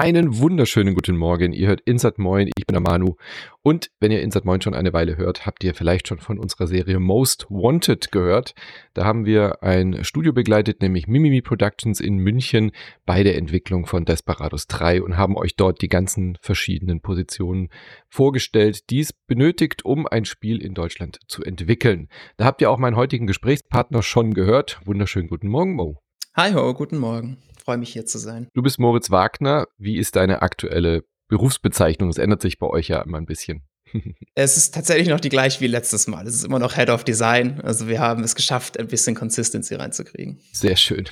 [0.00, 1.52] Einen wunderschönen guten Morgen.
[1.52, 2.48] Ihr hört Insert Moin.
[2.56, 3.16] Ich bin der Manu.
[3.60, 6.66] Und wenn ihr Insert Moin schon eine Weile hört, habt ihr vielleicht schon von unserer
[6.66, 8.54] Serie Most Wanted gehört.
[8.94, 12.72] Da haben wir ein Studio begleitet, nämlich Mimimi Productions in München
[13.04, 17.68] bei der Entwicklung von Desperados 3 und haben euch dort die ganzen verschiedenen Positionen
[18.08, 22.08] vorgestellt, die es benötigt, um ein Spiel in Deutschland zu entwickeln.
[22.38, 24.80] Da habt ihr auch meinen heutigen Gesprächspartner schon gehört.
[24.86, 25.98] Wunderschönen guten Morgen, Mo.
[26.34, 28.48] Hi ho, guten Morgen freue mich hier zu sein.
[28.54, 29.66] Du bist Moritz Wagner.
[29.78, 32.08] Wie ist deine aktuelle Berufsbezeichnung?
[32.10, 33.62] Es ändert sich bei euch ja immer ein bisschen.
[34.34, 36.26] es ist tatsächlich noch die gleiche wie letztes Mal.
[36.26, 37.60] Es ist immer noch Head of Design.
[37.62, 40.40] Also wir haben es geschafft, ein bisschen Consistency reinzukriegen.
[40.52, 41.08] Sehr schön.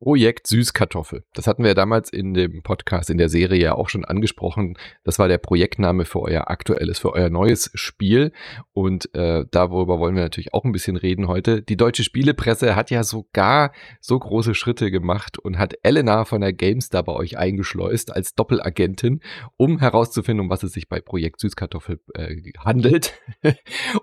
[0.00, 1.24] Projekt Süßkartoffel.
[1.34, 4.78] Das hatten wir damals in dem Podcast, in der Serie ja auch schon angesprochen.
[5.04, 8.32] Das war der Projektname für euer aktuelles, für euer neues Spiel.
[8.72, 11.60] Und äh, darüber wollen wir natürlich auch ein bisschen reden heute.
[11.60, 16.54] Die deutsche Spielepresse hat ja sogar so große Schritte gemacht und hat Elena von der
[16.54, 19.20] GameStar bei euch eingeschleust als Doppelagentin,
[19.58, 23.20] um herauszufinden, um was es sich bei Projekt Süßkartoffel äh, handelt.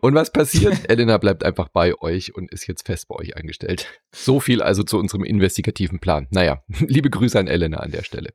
[0.01, 0.77] und was passiert?
[0.89, 3.87] Elena bleibt einfach bei euch und ist jetzt fest bei euch eingestellt.
[4.11, 6.27] So viel also zu unserem investigativen alternativen Plan.
[6.31, 8.33] Naja, liebe Grüße an Elena an der Stelle.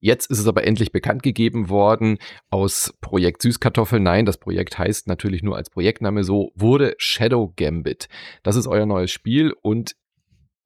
[0.00, 2.18] Jetzt ist es aber endlich bekannt gegeben worden
[2.50, 4.00] aus Projekt Süßkartoffel.
[4.00, 8.08] Nein, das Projekt heißt natürlich nur als Projektname so, wurde Shadow Gambit.
[8.42, 9.96] Das ist euer neues Spiel und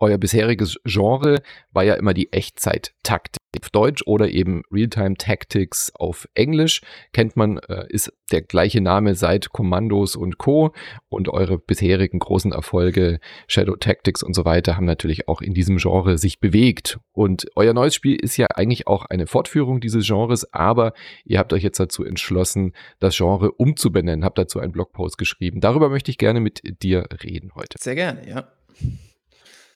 [0.00, 6.28] euer bisheriges Genre war ja immer die Echtzeit-Taktik auf Deutsch oder eben Realtime Tactics auf
[6.34, 6.82] Englisch.
[7.12, 10.72] Kennt man, äh, ist der gleiche Name seit Kommandos und Co.
[11.08, 15.78] Und eure bisherigen großen Erfolge, Shadow Tactics und so weiter, haben natürlich auch in diesem
[15.78, 16.98] Genre sich bewegt.
[17.12, 20.92] Und euer neues Spiel ist ja eigentlich auch eine Fortführung dieses Genres, aber
[21.24, 25.60] ihr habt euch jetzt dazu entschlossen, das Genre umzubenennen, habt dazu einen Blogpost geschrieben.
[25.60, 27.76] Darüber möchte ich gerne mit dir reden heute.
[27.80, 28.48] Sehr gerne, ja.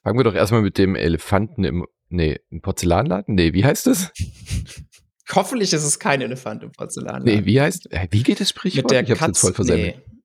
[0.03, 3.35] Fangen wir doch erstmal mit dem Elefanten im, nee, im Porzellanladen?
[3.35, 4.11] Nee, wie heißt das?
[5.33, 7.23] Hoffentlich ist es kein Elefant im Porzellanladen.
[7.23, 8.83] Nee, wie heißt, wie geht das Sprichwort?
[8.83, 9.95] Mit der ich hab's Katz, jetzt voll versendet.
[9.95, 10.19] Nee.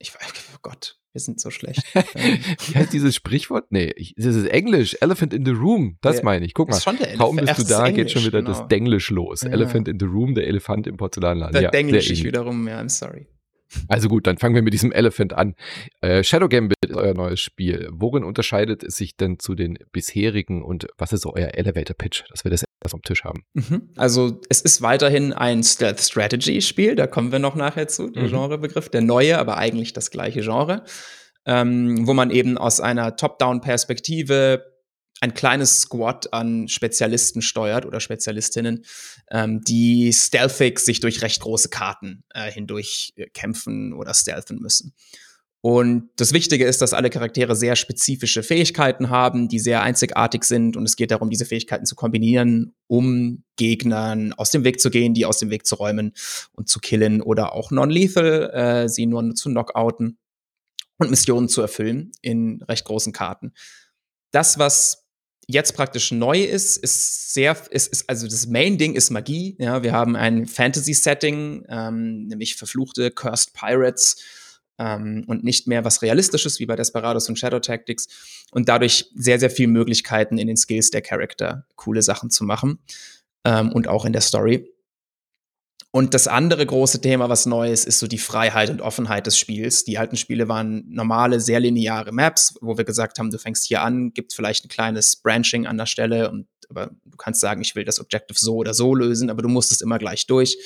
[0.00, 1.80] Ich weiß, oh Gott, wir sind so schlecht.
[1.94, 3.70] wie heißt dieses Sprichwort?
[3.70, 4.96] Nee, ich, das ist Englisch.
[5.00, 5.96] Elephant in the room.
[6.02, 6.52] Das der, meine ich.
[6.52, 6.80] Guck mal.
[6.80, 8.58] Schon der Kaum bist du da, Englisch, geht schon wieder genau.
[8.58, 9.42] das Denglisch los.
[9.42, 9.50] Ja.
[9.50, 11.52] Elephant in the room, der Elefant im Porzellanladen.
[11.52, 13.28] Der ja, Denglisch ich wiederum, ja, I'm sorry.
[13.88, 15.54] Also gut, dann fangen wir mit diesem Elephant an.
[16.00, 17.88] Äh, Shadow Gambit ist euer neues Spiel.
[17.92, 22.24] Worin unterscheidet es sich denn zu den bisherigen und was ist so euer Elevator Pitch,
[22.30, 23.44] dass wir das erst am Tisch haben?
[23.54, 23.90] Mhm.
[23.96, 28.24] Also es ist weiterhin ein Stealth Strategy Spiel, da kommen wir noch nachher zu, der
[28.24, 28.30] mhm.
[28.30, 30.84] Genrebegriff, der neue, aber eigentlich das gleiche Genre,
[31.46, 34.73] ähm, wo man eben aus einer Top-Down-Perspektive
[35.24, 38.84] ein kleines Squad an Spezialisten steuert oder Spezialistinnen,
[39.30, 44.94] ähm, die stealthig sich durch recht große Karten äh, hindurch äh, kämpfen oder stealthen müssen.
[45.62, 50.76] Und das Wichtige ist, dass alle Charaktere sehr spezifische Fähigkeiten haben, die sehr einzigartig sind.
[50.76, 55.14] Und es geht darum, diese Fähigkeiten zu kombinieren, um Gegnern aus dem Weg zu gehen,
[55.14, 56.12] die aus dem Weg zu räumen
[56.52, 60.18] und zu killen oder auch non-lethal, äh, sie nur zu knockouten
[60.98, 63.54] und Missionen zu erfüllen in recht großen Karten.
[64.32, 65.03] Das, was
[65.48, 69.56] jetzt praktisch neu ist, ist sehr, ist, ist also das Main-Ding ist Magie.
[69.58, 74.16] Ja, wir haben ein Fantasy-Setting, ähm, nämlich verfluchte Cursed Pirates
[74.78, 78.08] ähm, und nicht mehr was Realistisches wie bei Desperados und Shadow Tactics
[78.52, 82.78] und dadurch sehr, sehr viele Möglichkeiten in den Skills der Charakter, coole Sachen zu machen
[83.44, 84.73] ähm, und auch in der Story.
[85.94, 89.38] Und das andere große Thema, was neu ist, ist so die Freiheit und Offenheit des
[89.38, 89.84] Spiels.
[89.84, 93.80] Die alten Spiele waren normale, sehr lineare Maps, wo wir gesagt haben, du fängst hier
[93.80, 97.76] an, gibt vielleicht ein kleines Branching an der Stelle und aber du kannst sagen, ich
[97.76, 100.58] will das Objective so oder so lösen, aber du musstest immer gleich durch.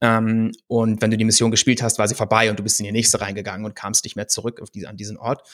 [0.00, 2.86] Ähm, und wenn du die Mission gespielt hast, war sie vorbei und du bist in
[2.86, 5.48] die nächste reingegangen und kamst nicht mehr zurück diese, an diesen Ort.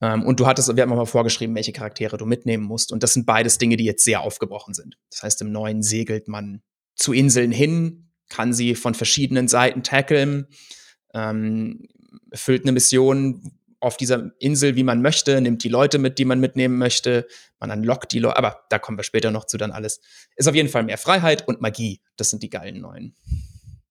[0.00, 2.90] Ähm, und du hattest, wir haben mal vorgeschrieben, welche Charaktere du mitnehmen musst.
[2.90, 4.98] Und das sind beides Dinge, die jetzt sehr aufgebrochen sind.
[5.12, 6.62] Das heißt, im neuen segelt man
[6.96, 10.46] zu Inseln hin, kann sie von verschiedenen Seiten tackeln,
[11.12, 11.88] ähm,
[12.30, 16.40] erfüllt eine Mission auf dieser Insel, wie man möchte, nimmt die Leute mit, die man
[16.40, 17.26] mitnehmen möchte,
[17.60, 20.00] man unlockt die Leute, aber da kommen wir später noch zu dann alles.
[20.36, 22.00] Ist auf jeden Fall mehr Freiheit und Magie.
[22.16, 23.14] Das sind die geilen neuen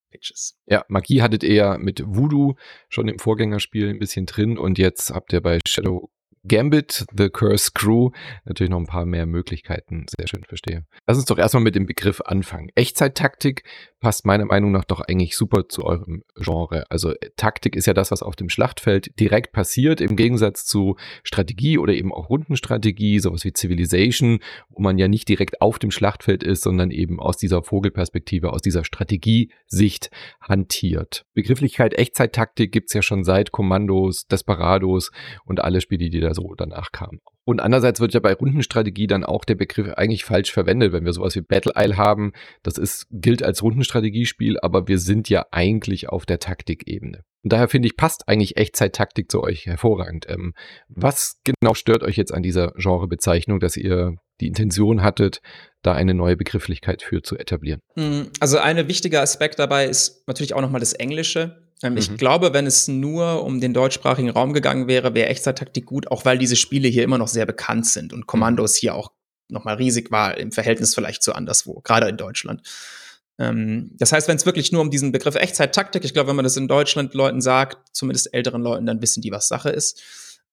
[0.10, 0.58] Pitches.
[0.66, 2.56] Ja, Magie hattet ihr ja mit Voodoo
[2.90, 6.10] schon im Vorgängerspiel ein bisschen drin und jetzt habt ihr bei Shadow
[6.48, 8.12] Gambit, The Curse Crew,
[8.45, 10.06] natürlich noch ein paar mehr Möglichkeiten.
[10.16, 10.86] Sehr schön, verstehe.
[11.07, 12.69] Lass uns doch erstmal mit dem Begriff anfangen.
[12.75, 13.63] Echtzeit-Taktik
[14.04, 16.84] passt meiner Meinung nach doch eigentlich super zu eurem Genre.
[16.90, 20.98] Also äh, Taktik ist ja das, was auf dem Schlachtfeld direkt passiert, im Gegensatz zu
[21.24, 24.39] Strategie oder eben auch Rundenstrategie, sowas wie Civilization,
[24.69, 28.62] wo man ja nicht direkt auf dem Schlachtfeld ist, sondern eben aus dieser Vogelperspektive, aus
[28.62, 30.12] dieser Strategiesicht
[30.42, 31.25] hantiert.
[31.34, 35.12] Begrifflichkeit Echtzeit-Taktik gibt's ja schon seit Kommandos, Desperados
[35.46, 37.20] und alle Spiele, die da so danach kam.
[37.46, 41.14] Und andererseits wird ja bei Rundenstrategie dann auch der Begriff eigentlich falsch verwendet, wenn wir
[41.14, 42.32] sowas wie Battle Isle haben.
[42.64, 47.24] Das ist, gilt als Rundenstrategiespiel, aber wir sind ja eigentlich auf der Taktikebene.
[47.44, 50.26] Und daher finde ich, passt eigentlich Echtzeit-Taktik zu euch hervorragend.
[50.30, 50.54] Ähm,
[50.88, 55.42] was genau stört euch jetzt an dieser Genrebezeichnung, dass ihr die Intention hattet,
[55.82, 57.82] da eine neue Begrifflichkeit für zu etablieren?
[57.96, 61.62] Hm, also ein wichtiger Aspekt dabei ist natürlich auch nochmal das Englische.
[61.84, 62.18] Ähm, ich mhm.
[62.18, 66.40] glaube, wenn es nur um den deutschsprachigen Raum gegangen wäre, wäre Echtzeit-Taktik gut, auch weil
[66.40, 68.80] diese Spiele hier immer noch sehr bekannt sind und Kommandos mhm.
[68.80, 69.12] hier auch
[69.50, 72.62] nochmal riesig war im Verhältnis vielleicht zu anderswo, gerade in Deutschland.
[73.38, 76.44] Ähm, das heißt, wenn es wirklich nur um diesen Begriff Echtzeit-Taktik, ich glaube, wenn man
[76.44, 80.02] das in Deutschland Leuten sagt, zumindest älteren Leuten, dann wissen die, was Sache ist.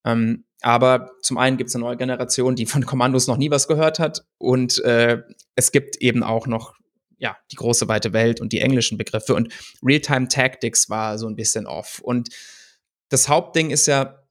[0.03, 3.67] Ähm, aber zum einen gibt es eine neue Generation, die von Kommandos noch nie was
[3.67, 4.25] gehört hat.
[4.37, 5.21] Und äh,
[5.55, 6.73] es gibt eben auch noch
[7.21, 9.35] ja, die große weite Welt und die englischen Begriffe.
[9.35, 9.53] Und
[9.83, 11.99] Real-Time Tactics war so ein bisschen off.
[11.99, 12.29] Und
[13.09, 14.23] das Hauptding ist ja,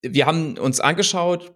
[0.00, 1.54] wir haben uns angeschaut,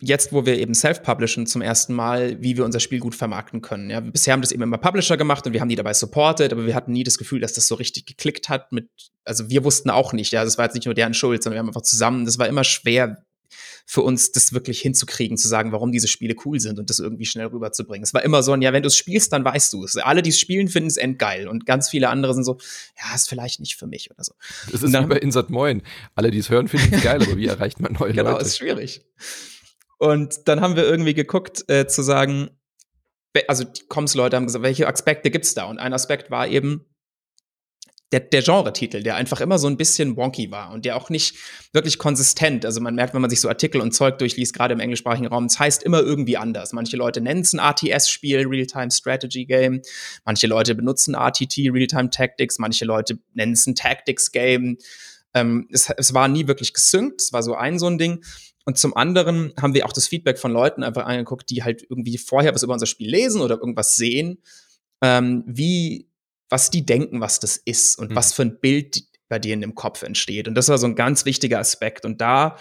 [0.00, 3.90] jetzt, wo wir eben self-publishen zum ersten Mal, wie wir unser Spiel gut vermarkten können.
[3.90, 6.66] Ja, bisher haben das eben immer Publisher gemacht und wir haben die dabei supported, aber
[6.66, 8.88] wir hatten nie das Gefühl, dass das so richtig geklickt hat mit,
[9.24, 11.60] also wir wussten auch nicht, ja, das war jetzt nicht nur deren Schuld, sondern wir
[11.60, 13.24] haben einfach zusammen, das war immer schwer
[13.84, 17.26] für uns, das wirklich hinzukriegen, zu sagen, warum diese Spiele cool sind und das irgendwie
[17.26, 18.02] schnell rüberzubringen.
[18.02, 19.96] Es war immer so ein, ja, wenn du es spielst, dann weißt du es.
[19.96, 22.58] Alle, die es spielen, finden es endgeil und ganz viele andere sind so,
[22.98, 24.32] ja, ist vielleicht nicht für mich oder so.
[24.70, 25.82] Das ist dann, wie bei Insert Moin.
[26.14, 28.38] Alle, die es hören, finden es geil, aber wie erreicht man neue genau, Leute?
[28.38, 29.04] Genau, ist schwierig.
[29.98, 32.50] Und dann haben wir irgendwie geguckt, äh, zu sagen,
[33.48, 35.64] also die Comms-Leute haben gesagt, welche Aspekte gibt's da?
[35.64, 36.84] Und ein Aspekt war eben
[38.12, 41.36] der, der Genre-Titel, der einfach immer so ein bisschen wonky war und der auch nicht
[41.72, 42.64] wirklich konsistent.
[42.64, 45.46] Also man merkt, wenn man sich so Artikel und Zeug durchliest, gerade im englischsprachigen Raum,
[45.46, 46.72] es heißt immer irgendwie anders.
[46.72, 49.82] Manche Leute nennen es ein RTS-Spiel, Real-Time Strategy Game.
[50.24, 52.58] Manche Leute benutzen RTT, Real-Time Tactics.
[52.58, 54.78] Manche Leute nennen es ein Tactics-Game.
[55.34, 57.20] Ähm, es, es war nie wirklich gesynkt.
[57.20, 58.22] Es war so ein so ein Ding.
[58.66, 62.18] Und zum anderen haben wir auch das Feedback von Leuten einfach angeguckt, die halt irgendwie
[62.18, 64.38] vorher was über unser Spiel lesen oder irgendwas sehen,
[65.02, 66.08] ähm, wie,
[66.48, 68.16] was die denken, was das ist und mhm.
[68.16, 70.46] was für ein Bild bei denen im Kopf entsteht.
[70.48, 72.04] Und das war so ein ganz wichtiger Aspekt.
[72.04, 72.56] Und da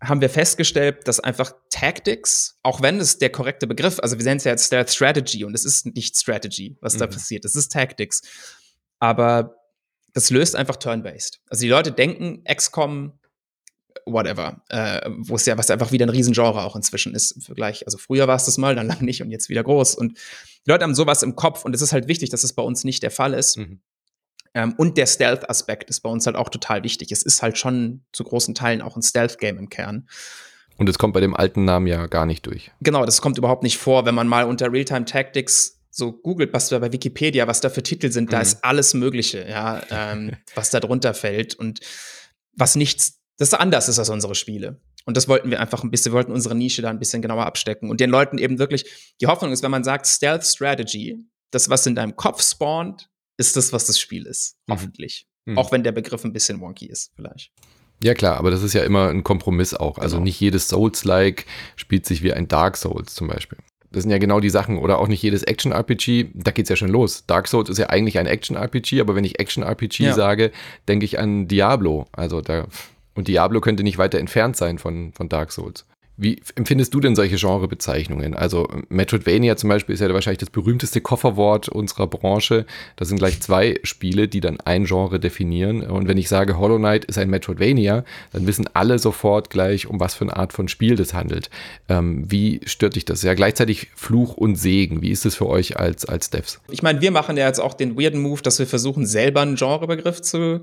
[0.00, 4.38] haben wir festgestellt, dass einfach Tactics, auch wenn es der korrekte Begriff, also wir nennen
[4.38, 6.98] es ja jetzt Stealth Strategy und es ist nicht Strategy, was mhm.
[7.00, 8.22] da passiert, es ist Tactics.
[8.98, 9.56] Aber
[10.14, 11.40] das löst einfach Turn-Based.
[11.48, 13.19] Also die Leute denken, XCOM
[14.06, 17.86] whatever, äh, wo es ja was einfach wieder ein Riesengenre auch inzwischen ist im Vergleich.
[17.86, 19.94] Also früher war es das mal, dann lang nicht und jetzt wieder groß.
[19.94, 20.18] Und
[20.66, 22.84] die Leute haben sowas im Kopf und es ist halt wichtig, dass es bei uns
[22.84, 23.58] nicht der Fall ist.
[23.58, 23.80] Mhm.
[24.54, 27.12] Ähm, und der Stealth-Aspekt ist bei uns halt auch total wichtig.
[27.12, 30.08] Es ist halt schon zu großen Teilen auch ein Stealth-Game im Kern.
[30.76, 32.72] Und es kommt bei dem alten Namen ja gar nicht durch.
[32.80, 34.06] Genau, das kommt überhaupt nicht vor.
[34.06, 37.82] Wenn man mal unter Realtime Tactics so googelt, was da bei Wikipedia, was da für
[37.82, 38.30] Titel sind, mhm.
[38.30, 41.80] da ist alles Mögliche, ja, ähm, was da drunter fällt und
[42.54, 44.80] was nichts das anders ist als unsere Spiele.
[45.06, 47.46] Und das wollten wir einfach ein bisschen, wir wollten unsere Nische da ein bisschen genauer
[47.46, 51.70] abstecken und den Leuten eben wirklich, die Hoffnung ist, wenn man sagt Stealth Strategy, das,
[51.70, 53.08] was in deinem Kopf spawnt,
[53.38, 54.56] ist das, was das Spiel ist.
[54.66, 54.72] Mhm.
[54.74, 55.26] Hoffentlich.
[55.46, 55.56] Mhm.
[55.56, 57.50] Auch wenn der Begriff ein bisschen wonky ist, vielleicht.
[58.04, 59.96] Ja klar, aber das ist ja immer ein Kompromiss auch.
[59.96, 60.24] Also genau.
[60.24, 61.46] nicht jedes Souls-like
[61.76, 63.58] spielt sich wie ein Dark Souls zum Beispiel.
[63.90, 64.76] Das sind ja genau die Sachen.
[64.76, 67.24] Oder auch nicht jedes Action-RPG, da geht's ja schon los.
[67.26, 70.12] Dark Souls ist ja eigentlich ein Action-RPG, aber wenn ich Action-RPG ja.
[70.12, 70.52] sage,
[70.88, 72.06] denke ich an Diablo.
[72.12, 72.66] Also da
[73.14, 75.84] und Diablo könnte nicht weiter entfernt sein von, von Dark Souls.
[76.22, 78.34] Wie empfindest du denn solche Genrebezeichnungen?
[78.34, 82.66] Also Metroidvania zum Beispiel ist ja wahrscheinlich das berühmteste Kofferwort unserer Branche.
[82.96, 85.80] Das sind gleich zwei Spiele, die dann ein Genre definieren.
[85.80, 89.98] Und wenn ich sage, Hollow Knight ist ein Metroidvania, dann wissen alle sofort gleich, um
[89.98, 91.48] was für eine Art von Spiel das handelt.
[91.88, 93.22] Ähm, wie stört dich das?
[93.22, 95.00] Ja, gleichzeitig Fluch und Segen.
[95.00, 96.60] Wie ist es für euch als, als Devs?
[96.70, 99.56] Ich meine, wir machen ja jetzt auch den weirden Move, dass wir versuchen, selber einen
[99.56, 100.60] Genrebegriff zu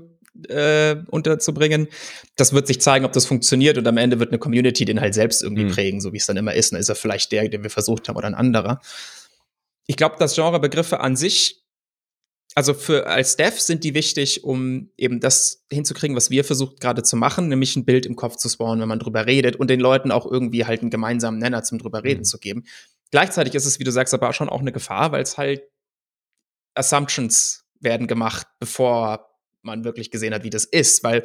[0.48, 1.88] äh, unterzubringen.
[2.36, 5.14] Das wird sich zeigen, ob das funktioniert und am Ende wird eine Community den halt
[5.14, 5.70] selbst irgendwie mhm.
[5.70, 6.72] prägen, so wie es dann immer ist.
[6.72, 8.80] Dann ist er vielleicht der, den wir versucht haben oder ein anderer.
[9.86, 11.64] Ich glaube, dass Genrebegriffe an sich,
[12.54, 17.02] also für als Dev sind die wichtig, um eben das hinzukriegen, was wir versucht gerade
[17.02, 19.80] zu machen, nämlich ein Bild im Kopf zu spawnen, wenn man drüber redet und den
[19.80, 22.24] Leuten auch irgendwie halt einen gemeinsamen Nenner zum drüber reden mhm.
[22.24, 22.64] zu geben.
[23.10, 25.62] Gleichzeitig ist es, wie du sagst, aber schon auch eine Gefahr, weil es halt
[26.74, 29.27] Assumptions werden gemacht, bevor
[29.68, 31.24] man wirklich gesehen hat, wie das ist, weil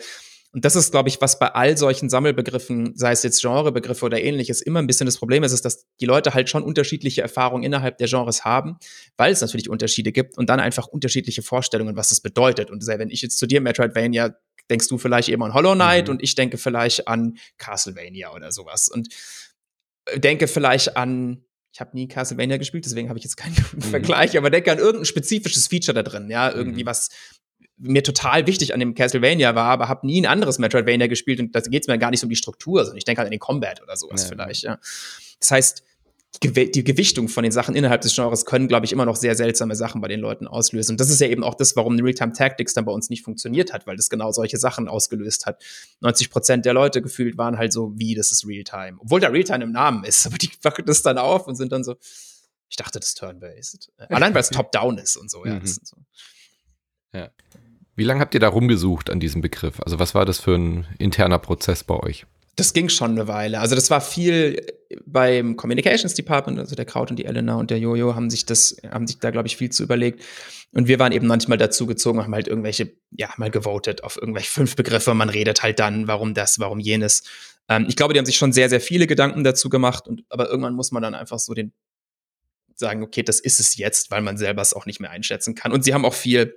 [0.53, 4.21] und das ist, glaube ich, was bei all solchen Sammelbegriffen, sei es jetzt Genrebegriffe oder
[4.21, 7.63] ähnliches, immer ein bisschen das Problem ist, ist, dass die Leute halt schon unterschiedliche Erfahrungen
[7.63, 8.77] innerhalb der Genres haben,
[9.17, 12.69] weil es natürlich Unterschiede gibt und dann einfach unterschiedliche Vorstellungen, was das bedeutet.
[12.69, 14.35] Und wenn ich jetzt zu dir Metroidvania,
[14.69, 16.11] denkst du vielleicht eben an Hollow Knight mhm.
[16.11, 19.09] und ich denke vielleicht an Castlevania oder sowas und
[20.15, 23.81] denke vielleicht an ich habe nie Castlevania gespielt, deswegen habe ich jetzt keinen mhm.
[23.81, 26.87] Vergleich, aber denke an irgendein spezifisches Feature da drin, ja, irgendwie mhm.
[26.87, 27.09] was
[27.77, 31.55] mir total wichtig an dem Castlevania war, aber habe nie ein anderes Metroidvania gespielt und
[31.55, 33.39] da geht es mir gar nicht um die Struktur, sondern ich denke halt an den
[33.39, 34.29] Combat oder sowas ja.
[34.29, 34.63] vielleicht.
[34.63, 34.79] Ja.
[35.39, 35.83] Das heißt,
[36.41, 39.75] die Gewichtung von den Sachen innerhalb des Genres können, glaube ich, immer noch sehr seltsame
[39.75, 40.93] Sachen bei den Leuten auslösen.
[40.93, 43.71] Und das ist ja eben auch das, warum Realtime Tactics dann bei uns nicht funktioniert
[43.71, 45.63] hat, weil das genau solche Sachen ausgelöst hat.
[46.01, 48.97] 90 Prozent der Leute gefühlt waren halt so, wie, das ist Realtime.
[48.99, 51.83] Obwohl da Realtime im Namen ist, aber die packen das dann auf und sind dann
[51.83, 51.95] so,
[52.67, 53.91] ich dachte, das ist Turn-Based.
[54.09, 55.59] Allein weil es Top-Down ist und so, ja.
[55.59, 55.67] Mhm.
[55.67, 55.97] So.
[57.13, 57.29] ja.
[57.95, 59.79] Wie lange habt ihr da rumgesucht an diesem Begriff?
[59.81, 62.25] Also was war das für ein interner Prozess bei euch?
[62.55, 63.59] Das ging schon eine Weile.
[63.59, 64.63] Also das war viel
[65.05, 68.77] beim Communications Department, also der Kraut und die Elena und der Jojo haben sich das,
[68.91, 70.23] haben sich da, glaube ich, viel zu überlegt.
[70.71, 74.51] Und wir waren eben manchmal dazu gezogen, haben halt irgendwelche, ja, mal gewotet auf irgendwelche
[74.51, 75.13] fünf Begriffe.
[75.13, 77.23] Man redet halt dann, warum das, warum jenes.
[77.69, 80.07] Ähm, ich glaube, die haben sich schon sehr, sehr viele Gedanken dazu gemacht.
[80.07, 81.73] Und, aber irgendwann muss man dann einfach so den
[82.75, 85.71] sagen, okay, das ist es jetzt, weil man selber es auch nicht mehr einschätzen kann.
[85.71, 86.55] Und sie haben auch viel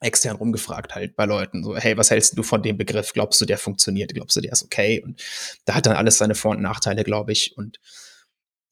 [0.00, 3.12] extern rumgefragt halt bei Leuten, so, hey, was hältst du von dem Begriff?
[3.12, 4.14] Glaubst du, der funktioniert?
[4.14, 5.00] Glaubst du, der ist okay?
[5.04, 5.22] Und
[5.66, 7.56] da hat dann alles seine Vor- und Nachteile, glaube ich.
[7.56, 7.78] Und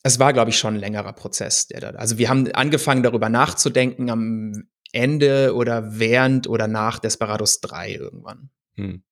[0.03, 3.29] es war, glaube ich, schon ein längerer Prozess, der da, also wir haben angefangen, darüber
[3.29, 8.51] nachzudenken am Ende oder während oder nach Desperados 3 irgendwann.
[8.77, 9.03] Hm.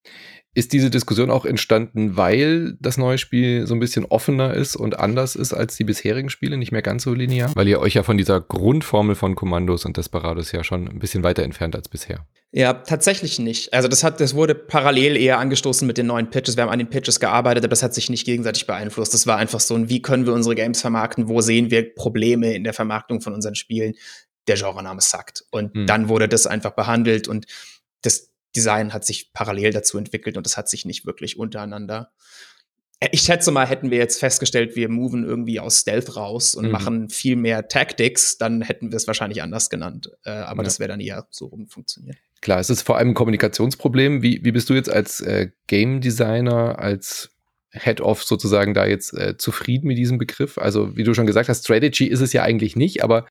[0.56, 4.98] Ist diese Diskussion auch entstanden, weil das neue Spiel so ein bisschen offener ist und
[4.98, 7.54] anders ist als die bisherigen Spiele, nicht mehr ganz so linear?
[7.54, 11.22] Weil ihr euch ja von dieser Grundformel von Kommandos und Desperados ja schon ein bisschen
[11.22, 12.26] weiter entfernt als bisher.
[12.52, 13.74] Ja, tatsächlich nicht.
[13.74, 16.56] Also das hat, das wurde parallel eher angestoßen mit den neuen Pitches.
[16.56, 19.12] Wir haben an den Pitches gearbeitet, aber das hat sich nicht gegenseitig beeinflusst.
[19.12, 21.28] Das war einfach so ein, wie können wir unsere Games vermarkten?
[21.28, 23.92] Wo sehen wir Probleme in der Vermarktung von unseren Spielen?
[24.48, 25.44] Der Genrename sackt.
[25.50, 25.86] Und hm.
[25.86, 27.44] dann wurde das einfach behandelt und
[28.00, 32.12] das, Design hat sich parallel dazu entwickelt und es hat sich nicht wirklich untereinander.
[33.00, 36.66] Äh, ich schätze mal, hätten wir jetzt festgestellt, wir moven irgendwie aus Stealth raus und
[36.66, 36.70] mhm.
[36.72, 40.10] machen viel mehr Tactics, dann hätten wir es wahrscheinlich anders genannt.
[40.24, 40.64] Äh, aber ja.
[40.64, 42.16] das wäre dann eher so rum funktioniert.
[42.40, 44.22] Klar, es ist vor allem ein Kommunikationsproblem.
[44.22, 47.30] Wie, wie bist du jetzt als äh, Game Designer, als
[47.72, 50.58] Head-Off sozusagen da jetzt äh, zufrieden mit diesem Begriff?
[50.58, 53.26] Also, wie du schon gesagt hast, Strategy ist es ja eigentlich nicht, aber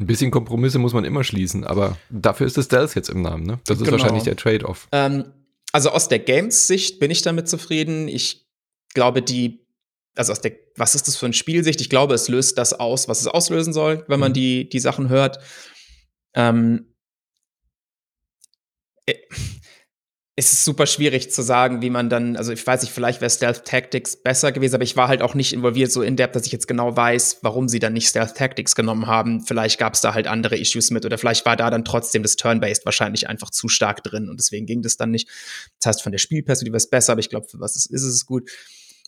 [0.00, 3.44] ein bisschen Kompromisse muss man immer schließen, aber dafür ist es Stealth jetzt im Namen,
[3.44, 3.60] ne?
[3.66, 3.98] Das ist genau.
[3.98, 4.88] wahrscheinlich der Trade-off.
[4.92, 5.32] Ähm,
[5.72, 8.08] also aus der Games-Sicht bin ich damit zufrieden.
[8.08, 8.48] Ich
[8.94, 9.60] glaube, die,
[10.16, 11.80] also aus der, was ist das für eine Spielsicht?
[11.80, 14.34] Ich glaube, es löst das aus, was es auslösen soll, wenn man mhm.
[14.34, 15.38] die, die Sachen hört.
[16.34, 16.86] Ähm,
[20.40, 23.20] äh, es ist super schwierig zu sagen, wie man dann, also ich weiß nicht, vielleicht
[23.20, 26.34] wäre Stealth Tactics besser gewesen, aber ich war halt auch nicht involviert so in depth,
[26.34, 29.42] dass ich jetzt genau weiß, warum sie dann nicht Stealth Tactics genommen haben.
[29.42, 32.36] Vielleicht gab es da halt andere Issues mit oder vielleicht war da dann trotzdem das
[32.36, 35.28] Turn-Based wahrscheinlich einfach zu stark drin und deswegen ging das dann nicht.
[35.78, 38.02] Das heißt, von der Spielperspektive ist es besser, aber ich glaube, für was es ist,
[38.02, 38.50] ist es gut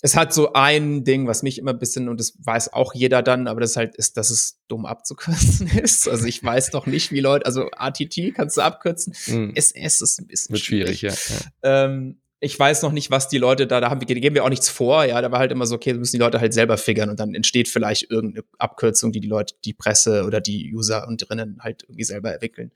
[0.04, 3.23] es hat so ein Ding, was mich immer ein bisschen, und das weiß auch jeder
[3.23, 6.09] dann, aber das halt ist, dass es dumm abzukürzen ist.
[6.09, 9.14] Also ich weiß doch nicht, wie Leute, also ATT kannst du abkürzen.
[9.28, 9.52] Mm.
[9.54, 10.99] SS ist ein bisschen Wird schwierig.
[10.99, 11.37] schwierig ja.
[11.62, 11.85] ja.
[11.85, 14.49] Ähm, ich weiß noch nicht, was die Leute da, da haben wir, geben wir auch
[14.49, 17.09] nichts vor, ja, da war halt immer so, okay, müssen die Leute halt selber figern
[17.09, 21.28] und dann entsteht vielleicht irgendeine Abkürzung, die die Leute, die Presse oder die User und
[21.28, 22.73] drinnen halt irgendwie selber entwickeln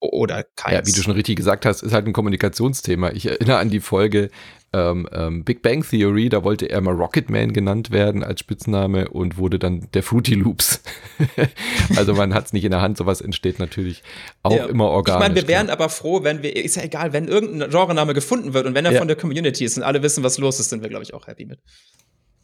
[0.00, 0.74] oder keins.
[0.74, 3.10] Ja, wie du schon richtig gesagt hast, ist halt ein Kommunikationsthema.
[3.12, 4.30] Ich erinnere an die Folge
[4.74, 9.38] ähm, ähm, Big Bang Theory, da wollte er mal Rocketman genannt werden als Spitzname und
[9.38, 10.82] wurde dann der Fruity Loops.
[11.96, 14.02] also man hat es nicht in der Hand, sowas entsteht natürlich
[14.42, 14.66] auch ja.
[14.66, 15.22] immer organisch.
[15.22, 18.52] Ich meine, wir wären aber froh, wenn wir, ist ja egal, wenn irgendein Genrename gefunden
[18.52, 18.98] wird und wenn er ja.
[18.98, 21.28] von der Community ist und alle wissen, was los ist, sind wir, glaube ich, auch
[21.28, 21.60] happy mit.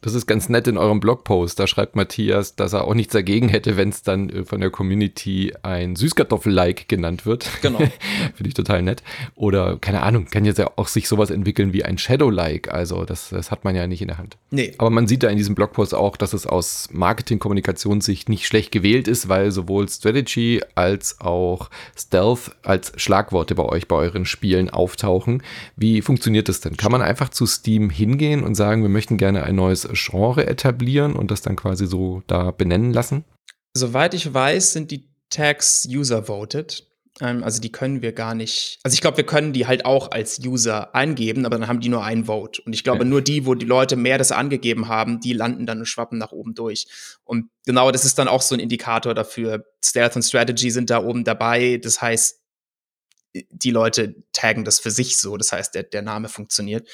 [0.01, 1.59] Das ist ganz nett in eurem Blogpost.
[1.59, 4.71] Da schreibt Matthias, dass er auch nichts dagegen hätte, wenn es dann äh, von der
[4.71, 7.47] Community ein Süßkartoffel-like genannt wird.
[7.61, 7.77] Genau.
[8.33, 9.03] Finde ich total nett.
[9.35, 12.73] Oder, keine Ahnung, kann jetzt ja auch sich sowas entwickeln wie ein Shadow-like.
[12.73, 14.37] Also, das, das hat man ja nicht in der Hand.
[14.49, 14.73] Nee.
[14.79, 19.07] Aber man sieht da in diesem Blogpost auch, dass es aus Marketing-Kommunikationssicht nicht schlecht gewählt
[19.07, 25.43] ist, weil sowohl Strategy als auch Stealth als Schlagworte bei euch, bei euren Spielen auftauchen.
[25.75, 26.75] Wie funktioniert das denn?
[26.75, 31.15] Kann man einfach zu Steam hingehen und sagen, wir möchten gerne ein neues Genre etablieren
[31.15, 33.25] und das dann quasi so da benennen lassen?
[33.73, 36.87] Soweit ich weiß, sind die Tags user-voted.
[37.19, 38.79] Ähm, also die können wir gar nicht.
[38.83, 41.89] Also ich glaube, wir können die halt auch als User eingeben, aber dann haben die
[41.89, 42.61] nur ein Vote.
[42.63, 43.05] Und ich glaube, ja.
[43.05, 46.31] nur die, wo die Leute mehr das angegeben haben, die landen dann und schwappen nach
[46.31, 46.87] oben durch.
[47.23, 49.65] Und genau das ist dann auch so ein Indikator dafür.
[49.83, 51.79] Stealth und Strategy sind da oben dabei.
[51.81, 52.39] Das heißt,
[53.33, 55.37] die Leute taggen das für sich so.
[55.37, 56.89] Das heißt, der, der Name funktioniert.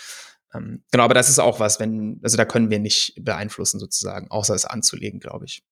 [0.58, 4.30] Ähm, genau, aber das ist auch was, wenn, also da können wir nicht beeinflussen sozusagen,
[4.30, 5.64] außer es anzulegen, glaube ich.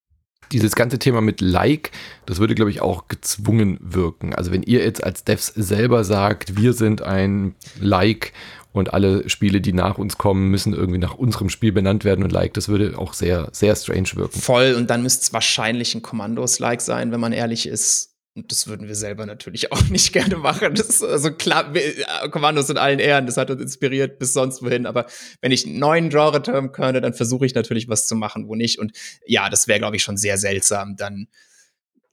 [0.51, 1.91] Dieses ganze Thema mit Like,
[2.27, 4.35] das würde, glaube ich, auch gezwungen wirken.
[4.35, 8.31] Also wenn ihr jetzt als Devs selber sagt, wir sind ein Like
[8.71, 12.31] und alle Spiele, die nach uns kommen, müssen irgendwie nach unserem Spiel benannt werden und
[12.31, 14.39] Like, das würde auch sehr, sehr strange wirken.
[14.39, 18.14] Voll, und dann müsste es wahrscheinlich ein Kommandos-Like sein, wenn man ehrlich ist.
[18.35, 20.75] Und das würden wir selber natürlich auch nicht gerne machen.
[20.75, 24.61] Das ist also klar, äh, Kommandos in allen Ehren, das hat uns inspiriert bis sonst
[24.61, 24.85] wohin.
[24.85, 25.05] Aber
[25.41, 28.77] wenn ich einen neuen Genre-Term könnte, dann versuche ich natürlich was zu machen, wo nicht.
[28.77, 28.91] Und
[29.25, 31.27] ja, das wäre, glaube ich, schon sehr seltsam, dann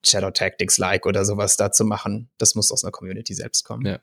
[0.05, 2.31] Shadow Tactics-like oder sowas da zu machen.
[2.39, 3.87] Das muss aus einer Community selbst kommen.
[3.87, 4.01] Ja.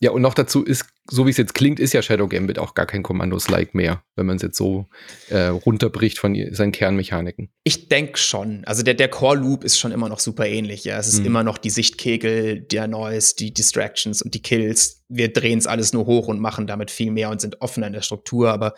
[0.00, 2.74] Ja, und noch dazu ist, so wie es jetzt klingt, ist ja Shadow Gambit auch
[2.74, 4.86] gar kein Kommandos-like mehr, wenn man es jetzt so
[5.28, 7.50] äh, runterbricht von seinen Kernmechaniken.
[7.62, 8.64] Ich denke schon.
[8.64, 10.84] Also der, der Core-Loop ist schon immer noch super ähnlich.
[10.84, 11.26] Ja, es ist mhm.
[11.26, 15.04] immer noch die Sichtkegel, der Noise, die Distractions und die Kills.
[15.08, 17.92] Wir drehen es alles nur hoch und machen damit viel mehr und sind offener in
[17.92, 18.50] der Struktur.
[18.50, 18.74] Aber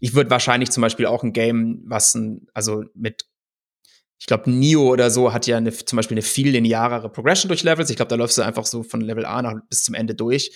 [0.00, 3.26] ich würde wahrscheinlich zum Beispiel auch ein Game, was ein, also mit
[4.20, 7.62] ich glaube, Nio oder so hat ja eine, zum Beispiel eine viel linearere Progression durch
[7.62, 7.88] Levels.
[7.88, 10.54] Ich glaube, da läufst du einfach so von Level A nach bis zum Ende durch.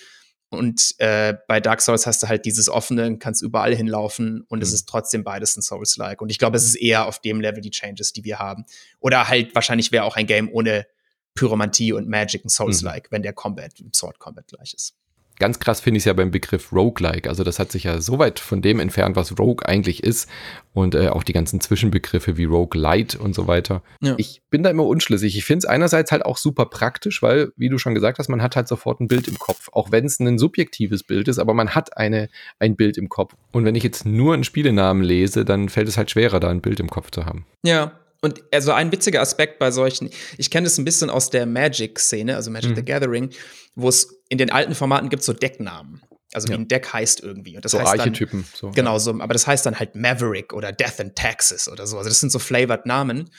[0.49, 4.63] Und äh, bei Dark Souls hast du halt dieses offene, kannst überall hinlaufen und mhm.
[4.63, 6.21] es ist trotzdem beides ein Souls-like.
[6.21, 8.65] Und ich glaube, es ist eher auf dem Level die Changes, die wir haben.
[8.99, 10.85] Oder halt wahrscheinlich wäre auch ein Game ohne
[11.33, 13.15] Pyromantie und Magic ein Souls-like, mhm.
[13.15, 14.95] wenn der Combat, Sword Combat gleich ist.
[15.37, 17.29] Ganz krass finde ich es ja beim Begriff Roguelike.
[17.29, 20.29] Also das hat sich ja so weit von dem entfernt, was Rogue eigentlich ist.
[20.73, 23.81] Und äh, auch die ganzen Zwischenbegriffe wie Roguelite und so weiter.
[24.01, 24.15] Ja.
[24.17, 25.37] Ich bin da immer unschlüssig.
[25.37, 28.41] Ich finde es einerseits halt auch super praktisch, weil, wie du schon gesagt hast, man
[28.41, 29.69] hat halt sofort ein Bild im Kopf.
[29.71, 33.35] Auch wenn es ein subjektives Bild ist, aber man hat eine, ein Bild im Kopf.
[33.51, 36.61] Und wenn ich jetzt nur einen Spielenamen lese, dann fällt es halt schwerer, da ein
[36.61, 37.45] Bild im Kopf zu haben.
[37.63, 37.93] Ja,
[38.25, 42.35] und also ein witziger Aspekt bei solchen, ich kenne das ein bisschen aus der Magic-Szene,
[42.35, 42.75] also Magic mhm.
[42.75, 43.29] the Gathering,
[43.75, 46.01] wo es in den alten Formaten gibt so Decknamen.
[46.33, 46.55] Also ja.
[46.55, 47.55] wie ein Deck heißt irgendwie.
[47.55, 48.41] Und das so heißt Archetypen.
[48.41, 51.87] Dann, so, genau, so, aber das heißt dann halt Maverick oder Death in Texas oder
[51.87, 51.97] so.
[51.97, 53.29] Also das sind so flavored Namen.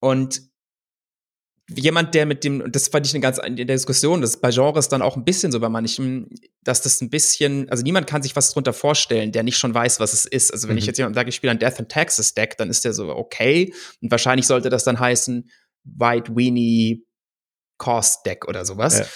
[0.00, 0.40] Und
[1.68, 4.50] jemand, der mit dem, das fand ich eine ganz in der Diskussion, das ist bei
[4.50, 6.28] Genres dann auch ein bisschen so bei manchen,
[6.62, 9.98] dass das ein bisschen, also niemand kann sich was drunter vorstellen, der nicht schon weiß,
[10.00, 10.52] was es ist.
[10.52, 10.80] Also wenn mhm.
[10.80, 13.08] ich jetzt jemand sage, ich spiele ein Death and Texas Deck, dann ist der so,
[13.08, 13.72] okay.
[14.02, 15.48] Und wahrscheinlich sollte das dann heißen
[15.84, 17.06] White Weenie
[17.78, 18.98] Cost Deck oder sowas.
[18.98, 19.06] Ja.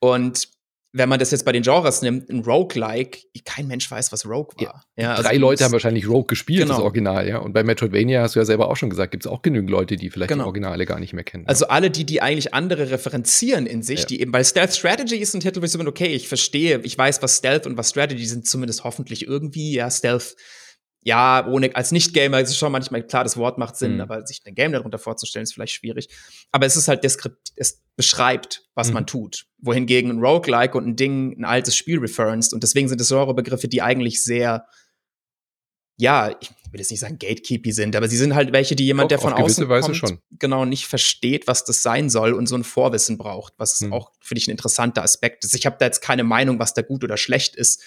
[0.00, 0.48] Und
[0.96, 4.54] wenn man das jetzt bei den Genres nimmt, ein Roguelike, kein Mensch weiß, was Rogue
[4.56, 4.84] war.
[4.96, 6.74] Ja, ja also drei Leute haben wahrscheinlich Rogue gespielt, genau.
[6.74, 7.38] das Original, ja.
[7.38, 9.96] Und bei Metroidvania hast du ja selber auch schon gesagt, gibt es auch genügend Leute,
[9.96, 10.44] die vielleicht genau.
[10.44, 11.46] die Originale gar nicht mehr kennen.
[11.46, 14.06] Also alle, die, die eigentlich andere referenzieren in sich, ja.
[14.06, 16.80] die eben, weil Stealth Strategy ist ein Titel, wo ich so bin, okay, ich verstehe,
[16.82, 20.36] ich weiß, was Stealth und was Strategy sind, zumindest hoffentlich irgendwie, ja, Stealth
[21.06, 24.00] ja, ohne, als Nicht-Gamer ist es schon manchmal klar, das Wort macht Sinn, mhm.
[24.00, 26.08] aber sich ein Game darunter vorzustellen, ist vielleicht schwierig.
[26.50, 28.94] Aber es ist halt deskript, es beschreibt, was mhm.
[28.94, 29.46] man tut.
[29.58, 33.68] Wohingegen ein Roguelike und ein Ding ein altes Spiel referenced und deswegen sind es Genre-Begriffe,
[33.68, 34.66] die eigentlich sehr,
[35.96, 39.12] ja, ich will jetzt nicht sagen gatekeepy sind, aber sie sind halt welche, die jemand,
[39.12, 40.18] der von außen kommt, schon.
[40.40, 43.92] genau nicht versteht, was das sein soll und so ein Vorwissen braucht, was mhm.
[43.92, 45.54] auch für dich ein interessanter Aspekt ist.
[45.54, 47.80] Ich habe da jetzt keine Meinung, was da gut oder schlecht ist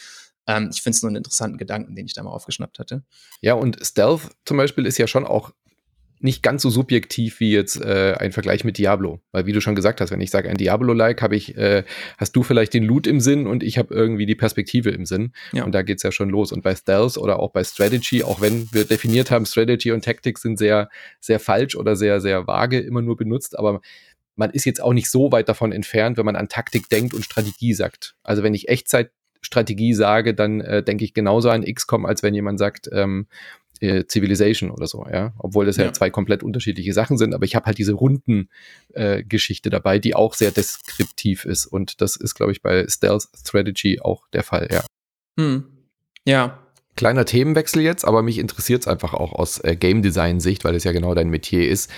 [0.48, 3.04] ähm, ich finde es nur einen interessanten Gedanken, den ich da mal aufgeschnappt hatte.
[3.42, 5.52] Ja, und Stealth zum Beispiel ist ja schon auch
[6.22, 9.22] nicht ganz so subjektiv wie jetzt äh, ein Vergleich mit Diablo.
[9.32, 11.84] Weil wie du schon gesagt hast, wenn ich sage ein Diablo-like, habe ich, äh,
[12.18, 15.32] hast du vielleicht den Loot im Sinn und ich habe irgendwie die Perspektive im Sinn.
[15.54, 15.64] Ja.
[15.64, 16.52] Und da geht es ja schon los.
[16.52, 20.42] Und bei Stealth oder auch bei Strategy, auch wenn wir definiert haben, Strategy und Tactics
[20.42, 20.90] sind sehr,
[21.22, 23.82] sehr falsch oder sehr, sehr vage immer nur benutzt, aber
[24.36, 27.26] man ist jetzt auch nicht so weit davon entfernt, wenn man an Taktik denkt und
[27.26, 28.16] Strategie sagt.
[28.24, 32.34] Also wenn ich Echtzeit Strategie sage, dann äh, denke ich genauso an XCOM, als wenn
[32.34, 33.28] jemand sagt ähm,
[33.80, 35.34] äh, Civilization oder so, ja.
[35.38, 38.50] Obwohl das ja, ja zwei komplett unterschiedliche Sachen sind, aber ich habe halt diese runden
[38.94, 41.66] äh, Geschichte dabei, die auch sehr deskriptiv ist.
[41.66, 44.84] Und das ist, glaube ich, bei Stealth Strategy auch der Fall, ja.
[45.40, 45.66] Hm.
[46.26, 46.60] Ja,
[47.00, 50.76] Kleiner Themenwechsel jetzt, aber mich interessiert es einfach auch aus äh, Game Design Sicht, weil
[50.76, 51.90] es ja genau dein Metier ist.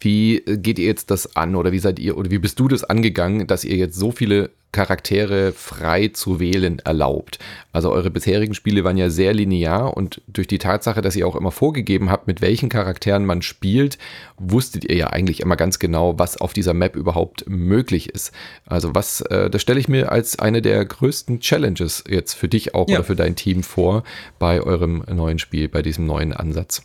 [0.00, 2.68] Wie äh, geht ihr jetzt das an oder wie seid ihr oder wie bist du
[2.68, 7.40] das angegangen, dass ihr jetzt so viele Charaktere frei zu wählen erlaubt.
[7.72, 11.34] Also eure bisherigen Spiele waren ja sehr linear und durch die Tatsache, dass ihr auch
[11.34, 13.98] immer vorgegeben habt, mit welchen Charakteren man spielt,
[14.38, 18.32] wusstet ihr ja eigentlich immer ganz genau, was auf dieser Map überhaupt möglich ist.
[18.64, 22.72] Also was, äh, das stelle ich mir als eine der größten Challenges jetzt für dich
[22.74, 22.98] auch ja.
[22.98, 24.04] oder für dein Team vor
[24.38, 26.82] bei eurem neuen Spiel, bei diesem neuen Ansatz.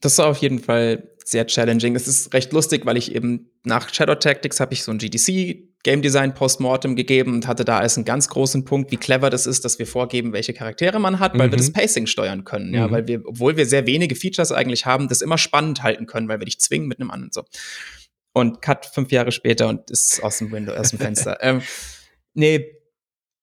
[0.00, 1.94] Das ist auf jeden Fall sehr challenging.
[1.94, 5.68] Es ist recht lustig, weil ich eben nach Shadow Tactics habe ich so ein GDC
[5.84, 9.46] Game Design Postmortem gegeben und hatte da als einen ganz großen Punkt, wie clever das
[9.46, 11.52] ist, dass wir vorgeben, welche Charaktere man hat, weil mhm.
[11.52, 12.68] wir das Pacing steuern können.
[12.68, 12.74] Mhm.
[12.74, 16.28] Ja, weil wir, obwohl wir sehr wenige Features eigentlich haben, das immer spannend halten können,
[16.28, 17.44] weil wir dich zwingen mit einem anderen so.
[18.32, 21.38] Und Cut fünf Jahre später und ist aus dem Window, aus dem Fenster.
[21.42, 21.62] ähm,
[22.34, 22.77] nee,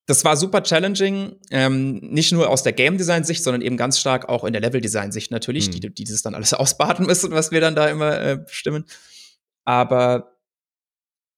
[0.08, 4.00] das war super challenging, ähm, nicht nur aus der Game Design Sicht, sondern eben ganz
[4.00, 5.72] stark auch in der Level Design Sicht natürlich, mhm.
[5.72, 8.86] die, die das dann alles ausbaden müssen, was wir dann da immer äh, bestimmen.
[9.66, 10.36] Aber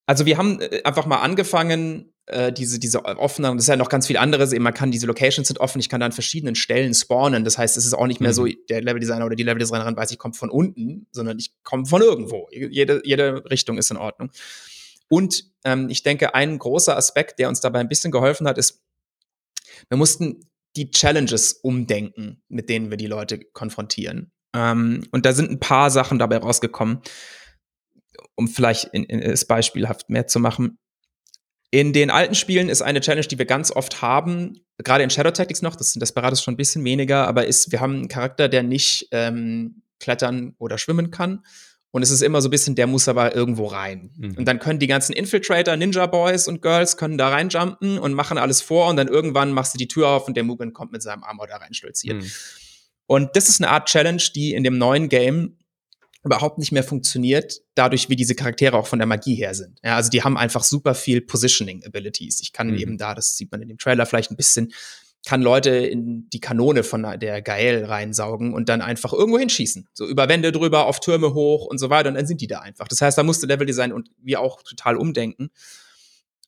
[0.06, 3.88] also wir haben äh, einfach mal angefangen, äh, diese, diese offenen, das ist ja noch
[3.88, 6.56] ganz viel anderes, eben man kann, diese Locations sind offen, ich kann da an verschiedenen
[6.56, 7.46] Stellen spawnen.
[7.46, 8.36] Das heißt, es ist auch nicht mehr mhm.
[8.36, 12.02] so, der Leveldesigner oder die Leveldesignerin weiß, ich komme von unten, sondern ich komme von
[12.02, 12.50] irgendwo.
[12.52, 14.30] Jede, jede Richtung ist in Ordnung.
[15.10, 18.82] Und ähm, ich denke, ein großer Aspekt, der uns dabei ein bisschen geholfen hat, ist,
[19.90, 24.32] wir mussten die Challenges umdenken, mit denen wir die Leute konfrontieren.
[24.54, 27.02] Ähm, und da sind ein paar Sachen dabei rausgekommen,
[28.36, 30.78] um vielleicht in, in, es beispielhaft mehr zu machen.
[31.72, 35.32] In den alten Spielen ist eine Challenge, die wir ganz oft haben, gerade in Shadow
[35.32, 38.48] Tactics noch, das sind Desperados schon ein bisschen weniger, aber ist, wir haben einen Charakter,
[38.48, 41.44] der nicht ähm, klettern oder schwimmen kann.
[41.98, 44.12] Und es ist immer so ein bisschen, der muss aber irgendwo rein.
[44.18, 44.36] Mhm.
[44.38, 48.38] Und dann können die ganzen Infiltrator, Ninja Boys und Girls können da reinjumpen und machen
[48.38, 51.02] alles vor und dann irgendwann machst du die Tür auf und der Mugen kommt mit
[51.02, 52.18] seinem Armor da reinstolziert.
[52.22, 52.32] Mhm.
[53.08, 55.58] Und das ist eine Art Challenge, die in dem neuen Game
[56.24, 59.80] überhaupt nicht mehr funktioniert, dadurch, wie diese Charaktere auch von der Magie her sind.
[59.84, 62.42] Ja, also die haben einfach super viel Positioning Abilities.
[62.42, 62.78] Ich kann mhm.
[62.78, 64.72] eben da, das sieht man in dem Trailer vielleicht ein bisschen,
[65.28, 69.90] kann Leute in die Kanone von der Gael reinsaugen und dann einfach irgendwo hinschießen.
[69.94, 72.60] So über Wände drüber, auf Türme hoch und so weiter und dann sind die da
[72.60, 72.88] einfach.
[72.88, 75.50] Das heißt, da musste Leveldesign und wir auch total umdenken.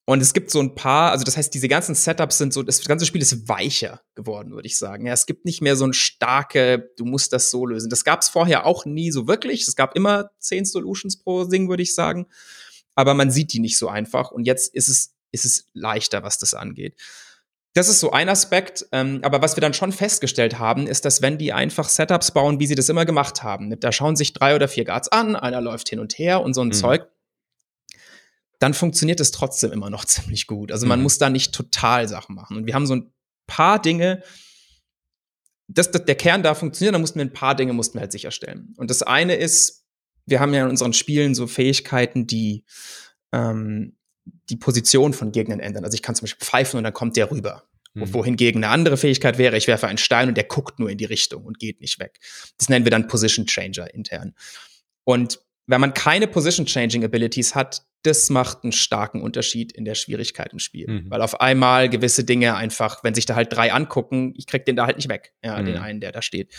[0.05, 2.81] Und es gibt so ein paar, also das heißt, diese ganzen Setups sind so, das
[2.85, 5.05] ganze Spiel ist weicher geworden, würde ich sagen.
[5.05, 7.89] Ja, es gibt nicht mehr so ein starke, du musst das so lösen.
[7.89, 9.67] Das gab es vorher auch nie so wirklich.
[9.67, 12.27] Es gab immer zehn Solutions pro Ding, würde ich sagen.
[12.95, 14.31] Aber man sieht die nicht so einfach.
[14.31, 16.95] Und jetzt ist es, ist es leichter, was das angeht.
[17.73, 18.85] Das ist so ein Aspekt.
[18.91, 22.59] Ähm, aber was wir dann schon festgestellt haben, ist, dass wenn die einfach Setups bauen,
[22.59, 25.61] wie sie das immer gemacht haben, da schauen sich drei oder vier Guards an, einer
[25.61, 26.73] läuft hin und her und so ein mhm.
[26.73, 27.07] Zeug,
[28.59, 30.71] dann funktioniert es trotzdem immer noch ziemlich gut.
[30.71, 31.03] Also man mhm.
[31.03, 32.57] muss da nicht total Sachen machen.
[32.57, 33.13] Und wir haben so ein
[33.47, 34.23] paar Dinge,
[35.67, 38.11] das, das, der Kern da funktioniert, da mussten wir ein paar Dinge mussten wir halt
[38.11, 38.73] sicherstellen.
[38.77, 39.85] Und das eine ist,
[40.25, 42.65] wir haben ja in unseren Spielen so Fähigkeiten, die
[43.31, 43.95] ähm,
[44.49, 45.83] die Position von Gegnern ändern.
[45.83, 47.63] Also ich kann zum Beispiel pfeifen und dann kommt der rüber.
[47.93, 48.13] Mhm.
[48.13, 51.05] Wohingegen eine andere Fähigkeit wäre, ich werfe einen Stein und der guckt nur in die
[51.05, 52.19] Richtung und geht nicht weg.
[52.57, 54.35] Das nennen wir dann Position Changer intern.
[55.03, 55.39] Und
[55.69, 60.51] wenn man keine Position Changing Abilities hat, das macht einen starken Unterschied in der Schwierigkeit
[60.51, 60.87] im Spiel.
[60.87, 61.11] Mhm.
[61.11, 64.75] Weil auf einmal gewisse Dinge einfach, wenn sich da halt drei angucken, ich krieg den
[64.75, 65.33] da halt nicht weg.
[65.43, 65.65] Ja, mhm.
[65.65, 66.53] den einen, der da steht.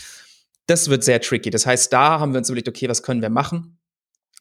[0.67, 1.51] Das wird sehr tricky.
[1.51, 3.80] Das heißt, da haben wir uns überlegt, okay, was können wir machen?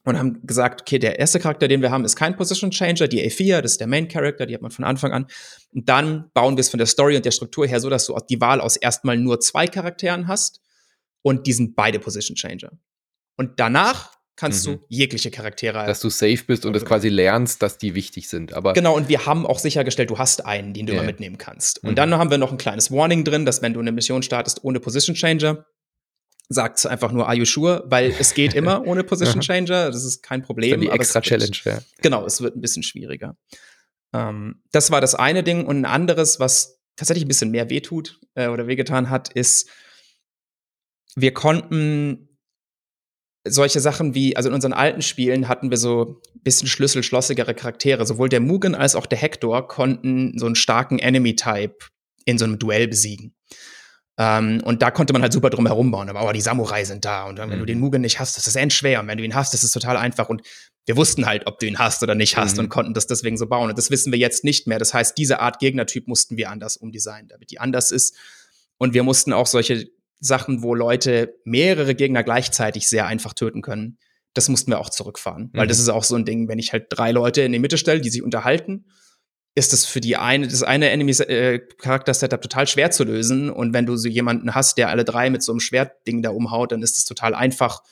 [0.04, 3.22] Und haben gesagt, okay, der erste Charakter, den wir haben, ist kein Position Changer, die
[3.30, 5.26] A4, das ist der Main Character, die hat man von Anfang an.
[5.74, 8.16] Und dann bauen wir es von der Story und der Struktur her so, dass du
[8.30, 10.60] die Wahl aus erstmal nur zwei Charakteren hast
[11.22, 12.70] und die sind beide Position Changer.
[13.36, 14.72] Und danach kannst mhm.
[14.72, 15.84] du jegliche Charaktere.
[15.86, 18.54] Dass du safe bist und es quasi lernst, dass die wichtig sind.
[18.54, 21.02] Aber genau, und wir haben auch sichergestellt, du hast einen, den du yeah.
[21.02, 21.82] immer mitnehmen kannst.
[21.84, 21.94] Und mhm.
[21.96, 24.80] dann haben wir noch ein kleines Warning drin, dass wenn du eine Mission startest ohne
[24.80, 25.66] Position Changer,
[26.50, 27.84] sagt es einfach nur Are you sure?
[27.86, 29.90] Weil es geht immer ohne Position Changer.
[29.90, 30.72] Das ist kein Problem.
[30.72, 31.78] Das die extra Challenge, ja.
[32.02, 33.36] Genau, es wird ein bisschen schwieriger.
[34.12, 35.64] Ähm, das war das eine Ding.
[35.64, 39.70] Und ein anderes, was tatsächlich ein bisschen mehr wehtut äh, oder wehgetan hat, ist,
[41.16, 42.28] wir konnten
[43.48, 48.04] solche Sachen wie, also in unseren alten Spielen hatten wir so bisschen schlüsselschlossigere Charaktere.
[48.06, 51.76] Sowohl der Mugen als auch der Hector konnten so einen starken Enemy-Type
[52.24, 53.34] in so einem Duell besiegen.
[54.20, 56.10] Ähm, und da konnte man halt super drum herum bauen.
[56.10, 57.24] Aber oh, die Samurai sind da.
[57.24, 57.62] Und dann, wenn mhm.
[57.62, 59.00] du den Mugen nicht hast, das ist endschwer.
[59.00, 60.28] Und wenn du ihn hast, das ist total einfach.
[60.28, 60.42] Und
[60.84, 62.64] wir wussten halt, ob du ihn hast oder nicht hast mhm.
[62.64, 63.70] und konnten das deswegen so bauen.
[63.70, 64.78] Und das wissen wir jetzt nicht mehr.
[64.78, 68.14] Das heißt, diese Art Gegnertyp mussten wir anders umdesignen, damit die anders ist.
[68.76, 73.96] Und wir mussten auch solche Sachen, wo Leute mehrere Gegner gleichzeitig sehr einfach töten können,
[74.34, 75.44] das mussten wir auch zurückfahren.
[75.44, 75.58] Mhm.
[75.58, 77.78] Weil das ist auch so ein Ding, wenn ich halt drei Leute in die Mitte
[77.78, 78.84] stelle, die sich unterhalten,
[79.54, 83.50] ist das für die eine, das eine Enemy-Charakter-Setup äh, total schwer zu lösen.
[83.50, 86.72] Und wenn du so jemanden hast, der alle drei mit so einem Schwertding da umhaut,
[86.72, 87.82] dann ist das total einfach.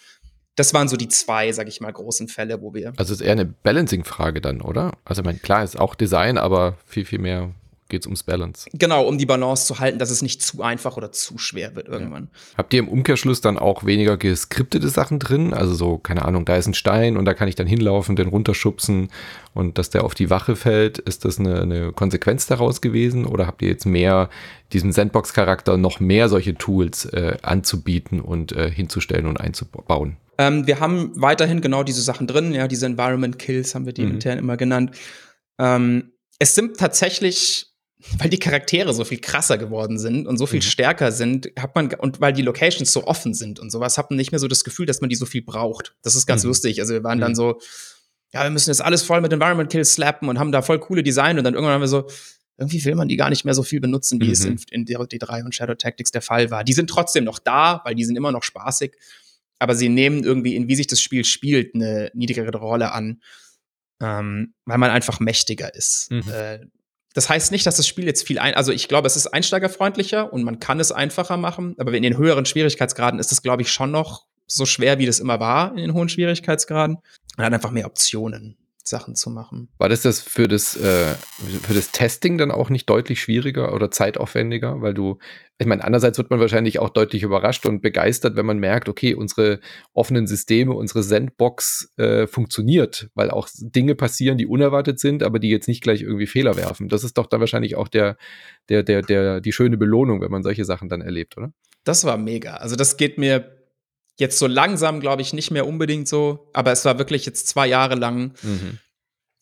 [0.55, 2.93] Das waren so die zwei, sag ich mal, großen Fälle, wo wir.
[2.97, 4.93] Also ist eher eine Balancing-Frage dann, oder?
[5.05, 7.55] Also, ich meine, klar, ist auch Design, aber viel, viel mehr
[7.89, 8.69] geht es ums Balance.
[8.73, 11.89] Genau, um die Balance zu halten, dass es nicht zu einfach oder zu schwer wird
[11.89, 12.25] irgendwann.
[12.25, 12.59] Ja.
[12.59, 15.55] Habt ihr im Umkehrschluss dann auch weniger geskriptete Sachen drin?
[15.55, 18.29] Also so, keine Ahnung, da ist ein Stein und da kann ich dann hinlaufen, den
[18.29, 19.09] runterschubsen
[19.55, 20.99] und dass der auf die Wache fällt.
[20.99, 23.27] Ist das eine, eine Konsequenz daraus gewesen?
[23.27, 24.29] Oder habt ihr jetzt mehr
[24.73, 30.17] diesem Sandbox-Charakter noch mehr solche Tools äh, anzubieten und äh, hinzustellen und einzubauen?
[30.39, 34.05] Ähm, wir haben weiterhin genau diese Sachen drin, ja, diese Environment Kills haben wir die
[34.05, 34.13] mhm.
[34.13, 34.93] intern immer genannt.
[35.59, 37.68] Ähm, es sind tatsächlich
[38.19, 40.65] weil die Charaktere so viel krasser geworden sind und so viel mhm.
[40.65, 44.17] stärker sind, hat man, und weil die Locations so offen sind und sowas, hat man
[44.17, 45.97] nicht mehr so das Gefühl, dass man die so viel braucht.
[46.03, 46.49] Das ist ganz mhm.
[46.49, 46.81] lustig.
[46.81, 47.23] Also wir waren mhm.
[47.23, 47.61] dann so,
[48.33, 51.03] ja, wir müssen jetzt alles voll mit Environment Kills slappen und haben da voll coole
[51.03, 52.09] Design und dann irgendwann haben wir so,
[52.57, 54.33] irgendwie will man die gar nicht mehr so viel benutzen, wie mhm.
[54.33, 56.65] es in, in D3 und Shadow Tactics der Fall war.
[56.65, 58.97] Die sind trotzdem noch da, weil die sind immer noch spaßig,
[59.59, 63.23] aber sie nehmen irgendwie in wie sich das Spiel spielt eine niedrigere Rolle an,
[64.01, 66.11] ähm, weil man einfach mächtiger ist.
[66.11, 66.25] Mhm.
[66.33, 66.67] Äh,
[67.19, 70.33] das heißt nicht, dass das Spiel jetzt viel ein, also ich glaube, es ist einsteigerfreundlicher
[70.33, 73.73] und man kann es einfacher machen, aber in den höheren Schwierigkeitsgraden ist es, glaube ich,
[73.73, 76.99] schon noch so schwer, wie das immer war in den hohen Schwierigkeitsgraden.
[77.37, 78.57] Man hat einfach mehr Optionen.
[78.89, 79.69] Sachen zu machen.
[79.79, 81.15] War das das für das äh,
[81.63, 85.19] für das Testing dann auch nicht deutlich schwieriger oder zeitaufwendiger, weil du
[85.59, 89.15] ich meine andererseits wird man wahrscheinlich auch deutlich überrascht und begeistert, wenn man merkt, okay,
[89.15, 89.61] unsere
[89.93, 95.51] offenen Systeme, unsere Sandbox äh, funktioniert, weil auch Dinge passieren, die unerwartet sind, aber die
[95.51, 96.89] jetzt nicht gleich irgendwie Fehler werfen.
[96.89, 98.17] Das ist doch dann wahrscheinlich auch der
[98.69, 101.53] der der der die schöne Belohnung, wenn man solche Sachen dann erlebt, oder?
[101.85, 102.57] Das war mega.
[102.57, 103.58] Also das geht mir
[104.19, 107.67] Jetzt so langsam, glaube ich, nicht mehr unbedingt so, aber es war wirklich jetzt zwei
[107.67, 108.35] Jahre lang.
[108.43, 108.79] Mhm.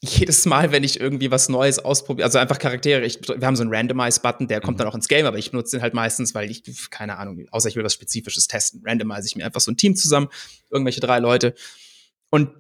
[0.02, 3.62] Jedes Mal, wenn ich irgendwie was Neues ausprobiere, also einfach Charaktere, ich, wir haben so
[3.62, 4.80] einen Randomize-Button, der kommt mhm.
[4.80, 7.70] dann auch ins Game, aber ich benutze den halt meistens, weil ich, keine Ahnung, außer
[7.70, 10.28] ich will was Spezifisches testen, randomize ich mir einfach so ein Team zusammen,
[10.70, 11.54] irgendwelche drei Leute.
[12.28, 12.50] Und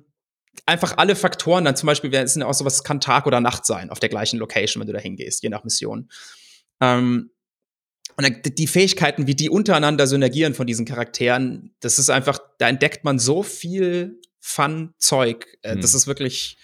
[0.64, 3.66] einfach alle Faktoren, dann zum Beispiel, es sind ja auch sowas, kann Tag oder Nacht
[3.66, 6.08] sein auf der gleichen Location, wenn du da hingehst, je nach Mission.
[6.80, 7.30] Ähm,
[8.16, 13.04] und die Fähigkeiten, wie die untereinander synergieren von diesen Charakteren, das ist einfach, da entdeckt
[13.04, 15.58] man so viel Fun-Zeug.
[15.62, 15.80] Äh, mhm.
[15.80, 16.56] Das ist wirklich.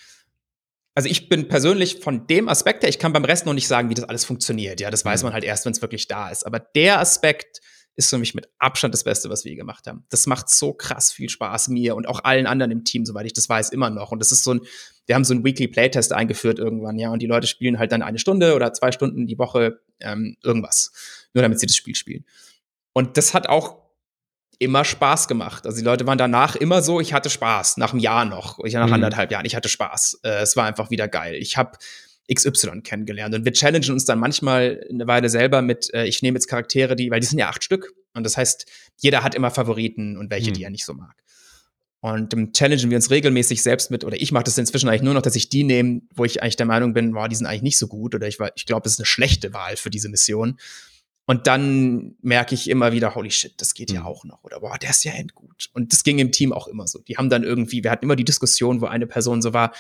[0.94, 3.88] Also ich bin persönlich von dem Aspekt her, ich kann beim Rest noch nicht sagen,
[3.88, 4.78] wie das alles funktioniert.
[4.78, 5.28] Ja, das weiß mhm.
[5.28, 6.44] man halt erst, wenn es wirklich da ist.
[6.44, 7.60] Aber der Aspekt
[7.94, 10.04] ist für mich mit Abstand das Beste, was wir gemacht haben.
[10.08, 13.34] Das macht so krass viel Spaß mir und auch allen anderen im Team, soweit ich
[13.34, 14.12] das weiß, immer noch.
[14.12, 14.60] Und das ist so ein,
[15.06, 18.02] wir haben so einen Weekly Playtest eingeführt irgendwann, ja, und die Leute spielen halt dann
[18.02, 20.92] eine Stunde oder zwei Stunden die Woche ähm, irgendwas,
[21.34, 22.24] nur damit sie das Spiel spielen.
[22.94, 23.82] Und das hat auch
[24.58, 25.66] immer Spaß gemacht.
[25.66, 28.74] Also die Leute waren danach immer so, ich hatte Spaß, nach einem Jahr noch, ich
[28.74, 28.94] nach mhm.
[28.94, 30.20] anderthalb Jahren, ich hatte Spaß.
[30.22, 31.34] Äh, es war einfach wieder geil.
[31.34, 31.76] Ich habe
[32.32, 33.34] XY kennengelernt.
[33.34, 36.96] Und wir challengen uns dann manchmal eine Weile selber mit, äh, ich nehme jetzt Charaktere,
[36.96, 37.92] die, weil die sind ja acht Stück.
[38.14, 38.66] Und das heißt,
[38.98, 40.54] jeder hat immer Favoriten und welche, hm.
[40.54, 41.14] die er nicht so mag.
[42.00, 45.14] Und dann challengen wir uns regelmäßig selbst mit, oder ich mache das inzwischen eigentlich nur
[45.14, 47.62] noch, dass ich die nehme, wo ich eigentlich der Meinung bin, wow, die sind eigentlich
[47.62, 50.58] nicht so gut, oder ich, ich glaube, das ist eine schlechte Wahl für diese Mission.
[51.26, 54.06] Und dann merke ich immer wieder, holy shit, das geht ja hm.
[54.06, 54.42] auch noch.
[54.42, 55.70] Oder boah, der ist ja endgut.
[55.74, 56.98] Und das ging im Team auch immer so.
[57.00, 59.72] Die haben dann irgendwie, wir hatten immer die Diskussion, wo eine Person so war,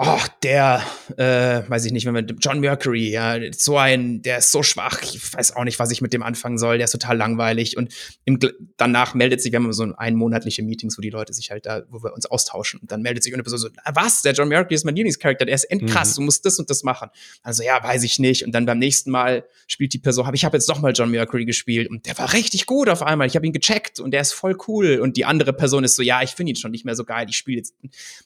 [0.00, 0.80] oh, der,
[1.16, 5.02] äh, weiß ich nicht, wenn man John Mercury, ja, so ein, der ist so schwach,
[5.02, 7.76] ich weiß auch nicht, was ich mit dem anfangen soll, der ist total langweilig.
[7.76, 7.92] Und
[8.24, 8.38] im,
[8.76, 12.02] danach meldet sich, wir haben so einmonatliche Meetings, wo die Leute sich halt da, wo
[12.04, 12.78] wir uns austauschen.
[12.80, 14.22] Und dann meldet sich eine Person so, was?
[14.22, 16.20] Der John Mercury ist mein Lieblingscharakter, der ist endkrass, mhm.
[16.20, 17.10] du musst das und das machen.
[17.42, 18.44] Also ja, weiß ich nicht.
[18.44, 21.10] Und dann beim nächsten Mal spielt die Person, hab, ich habe jetzt doch mal John
[21.10, 23.26] Mercury gespielt und der war richtig gut auf einmal.
[23.26, 25.00] Ich habe ihn gecheckt und der ist voll cool.
[25.00, 27.26] Und die andere Person ist so, ja, ich finde ihn schon nicht mehr so geil,
[27.28, 27.74] ich spiele jetzt.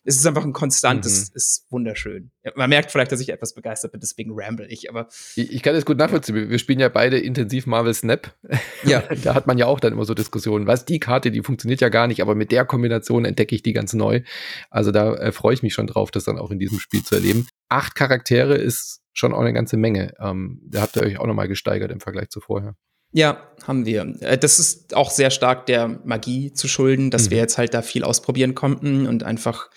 [0.04, 1.61] Es ist einfach ein konstantes, mhm.
[1.62, 2.30] Ist wunderschön.
[2.54, 5.08] Man merkt vielleicht, dass ich etwas begeistert bin, deswegen ramble ich, aber.
[5.36, 6.50] Ich, ich kann das gut nachvollziehen.
[6.50, 8.34] Wir spielen ja beide intensiv Marvel Snap.
[8.84, 9.02] Ja.
[9.22, 10.66] da hat man ja auch dann immer so Diskussionen.
[10.66, 13.72] Was, die Karte, die funktioniert ja gar nicht, aber mit der Kombination entdecke ich die
[13.72, 14.22] ganz neu.
[14.70, 17.14] Also da äh, freue ich mich schon drauf, das dann auch in diesem Spiel zu
[17.14, 17.46] erleben.
[17.68, 20.14] Acht Charaktere ist schon auch eine ganze Menge.
[20.18, 22.74] Ähm, da habt ihr euch auch nochmal gesteigert im Vergleich zu vorher.
[23.12, 24.16] Ja, haben wir.
[24.20, 27.30] Äh, das ist auch sehr stark der Magie zu schulden, dass mhm.
[27.30, 29.70] wir jetzt halt da viel ausprobieren konnten und einfach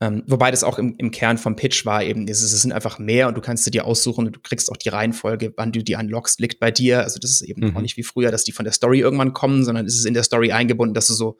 [0.00, 3.00] ähm, wobei das auch im, im Kern vom Pitch war eben, es, es sind einfach
[3.00, 5.96] mehr und du kannst dir aussuchen und du kriegst auch die Reihenfolge, wann du die
[5.96, 7.02] unlockst, liegt bei dir.
[7.02, 7.76] Also das ist eben mhm.
[7.76, 10.14] auch nicht wie früher, dass die von der Story irgendwann kommen, sondern es ist in
[10.14, 11.38] der Story eingebunden, dass du so,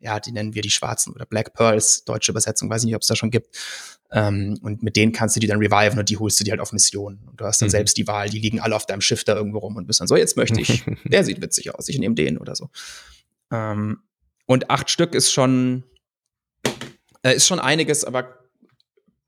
[0.00, 3.08] ja, die nennen wir die Schwarzen oder Black Pearls, deutsche Übersetzung, weiß nicht, ob es
[3.08, 3.56] da schon gibt.
[4.10, 6.60] Ähm, und mit denen kannst du die dann reviven und die holst du dir halt
[6.60, 7.28] auf Missionen.
[7.28, 7.72] Und du hast dann mhm.
[7.72, 10.08] selbst die Wahl, die liegen alle auf deinem Schiff da irgendwo rum und bist dann
[10.08, 12.70] so, jetzt möchte ich, der sieht witzig aus, ich nehme den oder so.
[13.52, 13.98] Ähm,
[14.46, 15.84] und acht Stück ist schon,
[17.22, 18.38] äh, ist schon einiges, aber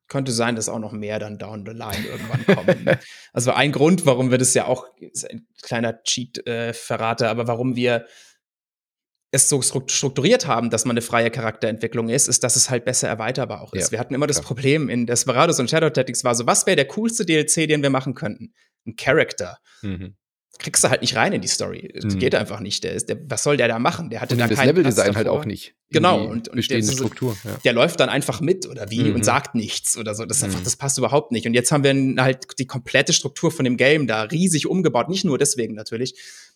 [0.08, 2.98] könnte sein, dass auch noch mehr dann down the line irgendwann kommen.
[3.32, 7.76] also ein Grund, warum wir das ja auch, ist ein kleiner Cheat-Verrater, äh, aber warum
[7.76, 8.06] wir
[9.32, 13.06] es so strukturiert haben, dass man eine freie Charakterentwicklung ist, ist, dass es halt besser
[13.06, 13.86] erweiterbar auch ist.
[13.86, 16.74] Ja, wir hatten immer das Problem in Desperados und Shadow Tactics war so, was wäre
[16.74, 18.52] der coolste DLC, den wir machen könnten?
[18.84, 19.58] Ein Character.
[19.82, 20.16] Mhm
[20.58, 21.92] kriegst du halt nicht rein in die Story.
[21.94, 22.18] Das mhm.
[22.18, 22.84] geht einfach nicht.
[22.84, 24.10] Der ist, der, was soll der da machen?
[24.10, 25.74] Der hatte und da das Leveldesign halt auch nicht.
[25.90, 27.36] Genau und, und bestehende der, Struktur.
[27.44, 27.56] Ja.
[27.64, 29.16] Der läuft dann einfach mit oder wie mhm.
[29.16, 30.24] und sagt nichts oder so.
[30.24, 30.64] Das ist einfach, mhm.
[30.64, 31.46] das passt überhaupt nicht.
[31.46, 35.08] Und jetzt haben wir halt die komplette Struktur von dem Game da riesig umgebaut.
[35.08, 36.14] Nicht nur deswegen natürlich.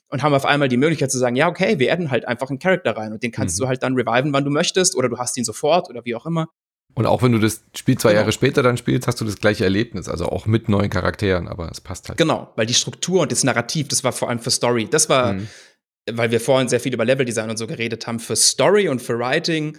[0.09, 2.59] Und haben auf einmal die Möglichkeit zu sagen, ja, okay, wir adden halt einfach einen
[2.59, 3.65] Charakter rein und den kannst mhm.
[3.65, 6.27] du halt dann reviven, wann du möchtest oder du hast ihn sofort oder wie auch
[6.27, 6.49] immer.
[6.95, 8.21] Und auch wenn du das Spiel zwei genau.
[8.21, 11.69] Jahre später dann spielst, hast du das gleiche Erlebnis, also auch mit neuen Charakteren, aber
[11.71, 12.19] es passt halt.
[12.19, 14.89] Genau, weil die Struktur und das Narrativ, das war vor allem für Story.
[14.89, 15.49] Das war, mhm.
[16.13, 19.19] weil wir vorhin sehr viel über Leveldesign und so geredet haben, für Story und für
[19.19, 19.77] Writing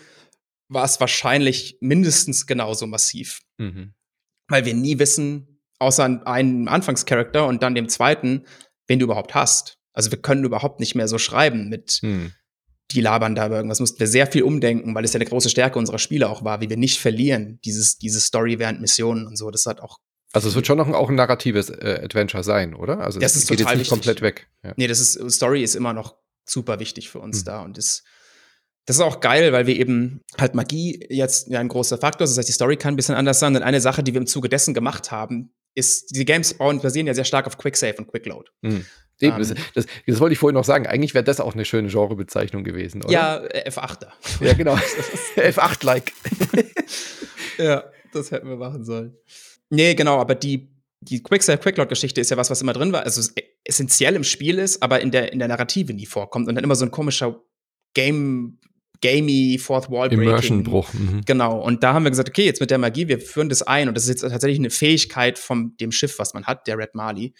[0.68, 3.42] war es wahrscheinlich mindestens genauso massiv.
[3.58, 3.94] Mhm.
[4.50, 8.46] Weil wir nie wissen, außer einem Anfangscharakter und dann dem zweiten,
[8.88, 9.78] wen du überhaupt hast.
[9.94, 12.34] Also wir können überhaupt nicht mehr so schreiben mit, mhm
[12.92, 15.50] die labern da über irgendwas, mussten wir sehr viel umdenken, weil es ja eine große
[15.50, 19.38] Stärke unserer Spiele auch war, wie wir nicht verlieren, dieses, diese Story während Missionen und
[19.38, 19.50] so.
[19.52, 19.98] Das hat auch.
[20.34, 23.00] Also es wird schon noch ein, auch ein narratives äh, Adventure sein, oder?
[23.00, 24.50] Also das ist geht total jetzt nicht komplett weg.
[24.64, 24.74] Ja.
[24.76, 27.46] Nee, das ist, Story ist immer noch super wichtig für uns mhm.
[27.46, 28.04] da und ist,
[28.86, 32.32] das ist auch geil, weil wir eben halt Magie jetzt ja ein großer Faktor ist.
[32.32, 33.56] Das heißt, die Story kann ein bisschen anders sein.
[33.56, 37.08] Und eine Sache, die wir im Zuge dessen gemacht haben, ist, diese Games bauen, basieren
[37.08, 38.50] ja sehr stark auf Quicksave und Quickload.
[38.62, 38.86] Mhm.
[39.22, 39.58] Eben, um, das, ähm.
[39.74, 40.88] das, das, wollte ich vorhin noch sagen.
[40.88, 43.12] Eigentlich wäre das auch eine schöne Genrebezeichnung gewesen, oder?
[43.12, 44.10] Ja, F8er.
[44.42, 44.76] Ja, genau.
[45.36, 46.12] F8-like.
[47.58, 49.16] ja, das hätten wir machen sollen.
[49.70, 50.70] Nee, genau, aber die,
[51.02, 53.22] die Quicksave-Quickload-Geschichte ist ja was, was immer drin war, also
[53.64, 56.76] essentiell im Spiel ist, aber in der, in der Narrative nie vorkommt und dann immer
[56.76, 57.42] so ein komischer
[57.94, 58.60] Game,
[59.02, 60.28] gamey Fourth Wall Breaking.
[60.28, 60.94] Immersion-Bruch.
[60.94, 61.22] Mhm.
[61.26, 61.62] Genau.
[61.62, 63.96] Und da haben wir gesagt, okay, jetzt mit der Magie, wir führen das ein und
[63.96, 67.34] das ist jetzt tatsächlich eine Fähigkeit von dem Schiff, was man hat, der Red Mali.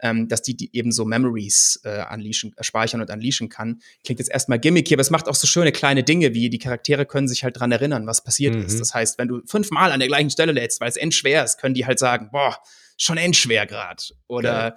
[0.00, 3.80] Ähm, dass die, die eben so Memories äh, unleashen, äh, speichern und unleashen kann.
[4.04, 7.04] Klingt jetzt erstmal gimmicky, aber es macht auch so schöne kleine Dinge, wie die Charaktere
[7.04, 8.62] können sich halt dran erinnern, was passiert mhm.
[8.62, 8.80] ist.
[8.80, 11.74] Das heißt, wenn du fünfmal an der gleichen Stelle lädst, weil es endschwer ist, können
[11.74, 12.56] die halt sagen, boah,
[12.96, 14.02] schon endschwer gerade.
[14.28, 14.74] Oder ja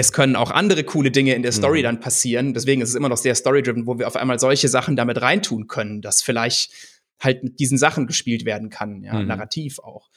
[0.00, 1.84] es können auch andere coole Dinge in der Story mhm.
[1.84, 2.54] dann passieren.
[2.54, 5.66] Deswegen ist es immer noch sehr story-driven, wo wir auf einmal solche Sachen damit reintun
[5.66, 6.72] können, dass vielleicht
[7.20, 9.26] halt mit diesen Sachen gespielt werden kann, ja, mhm.
[9.26, 10.08] narrativ auch.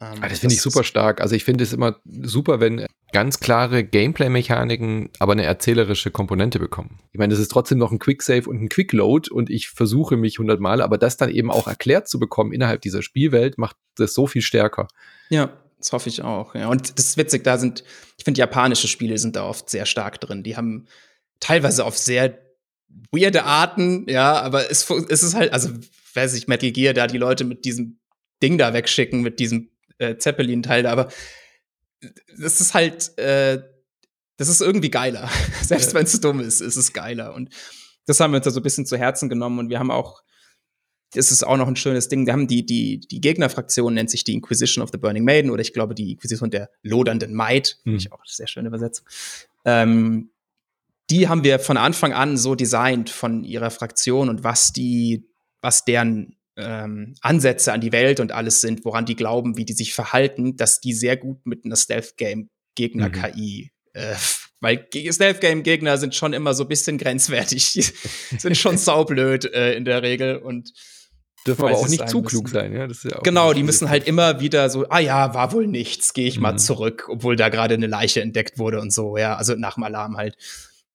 [0.00, 1.20] Ähm, ah, das finde ich super stark.
[1.20, 6.98] Also ich finde es immer super, wenn ganz klare Gameplay-Mechaniken aber eine erzählerische Komponente bekommen.
[7.12, 10.40] Ich meine, das ist trotzdem noch ein Quick-Save und ein Quick-Load und ich versuche mich
[10.40, 14.26] hundertmal, aber das dann eben auch erklärt zu bekommen innerhalb dieser Spielwelt macht das so
[14.26, 14.88] viel stärker.
[15.28, 16.56] Ja, das hoffe ich auch.
[16.56, 16.66] Ja.
[16.68, 17.84] Und das ist witzig, da sind,
[18.18, 20.42] ich finde, japanische Spiele sind da oft sehr stark drin.
[20.42, 20.86] Die haben
[21.38, 22.36] teilweise auf sehr
[23.12, 25.70] weirde Arten, ja, aber es, es ist halt, also,
[26.14, 28.00] weiß ich, Metal Gear, da die Leute mit diesem
[28.42, 31.08] Ding da wegschicken, mit diesem äh, Zeppelin-Teil da, aber
[32.38, 33.62] das ist halt, äh,
[34.36, 35.28] das ist irgendwie geiler.
[35.62, 35.94] Selbst ja.
[35.94, 37.34] wenn es dumm ist, ist es geiler.
[37.34, 37.50] Und
[38.06, 40.22] das haben wir uns da so ein bisschen zu Herzen genommen und wir haben auch
[41.14, 42.26] das ist auch noch ein schönes Ding.
[42.26, 45.62] Wir haben die, die, die Gegnerfraktion nennt sich die Inquisition of the Burning Maiden oder
[45.62, 47.78] ich glaube die Inquisition der lodernden Maid.
[47.84, 47.96] Hm.
[47.96, 49.06] Ich auch eine sehr schöne Übersetzung.
[49.64, 50.30] Ähm,
[51.10, 55.28] die haben wir von Anfang an so designt von ihrer Fraktion und was die,
[55.60, 59.72] was deren ähm, Ansätze an die Welt und alles sind, woran die glauben, wie die
[59.72, 64.00] sich verhalten, dass die sehr gut mit einer Stealth-Game Gegner-KI mhm.
[64.00, 64.14] äh,
[64.60, 67.72] weil Stealth-Game-Gegner sind schon immer so ein bisschen grenzwertig.
[67.72, 67.82] Die
[68.38, 70.72] sind schon saublöd äh, in der Regel und
[71.46, 72.86] Dürfen aber auch nicht zu klug sein, ja.
[72.86, 76.36] ja genau, die müssen halt immer wieder so, ah ja, war wohl nichts, gehe ich
[76.36, 76.42] mhm.
[76.42, 79.82] mal zurück, obwohl da gerade eine Leiche entdeckt wurde und so, ja, also nach dem
[79.82, 80.38] Alarm halt.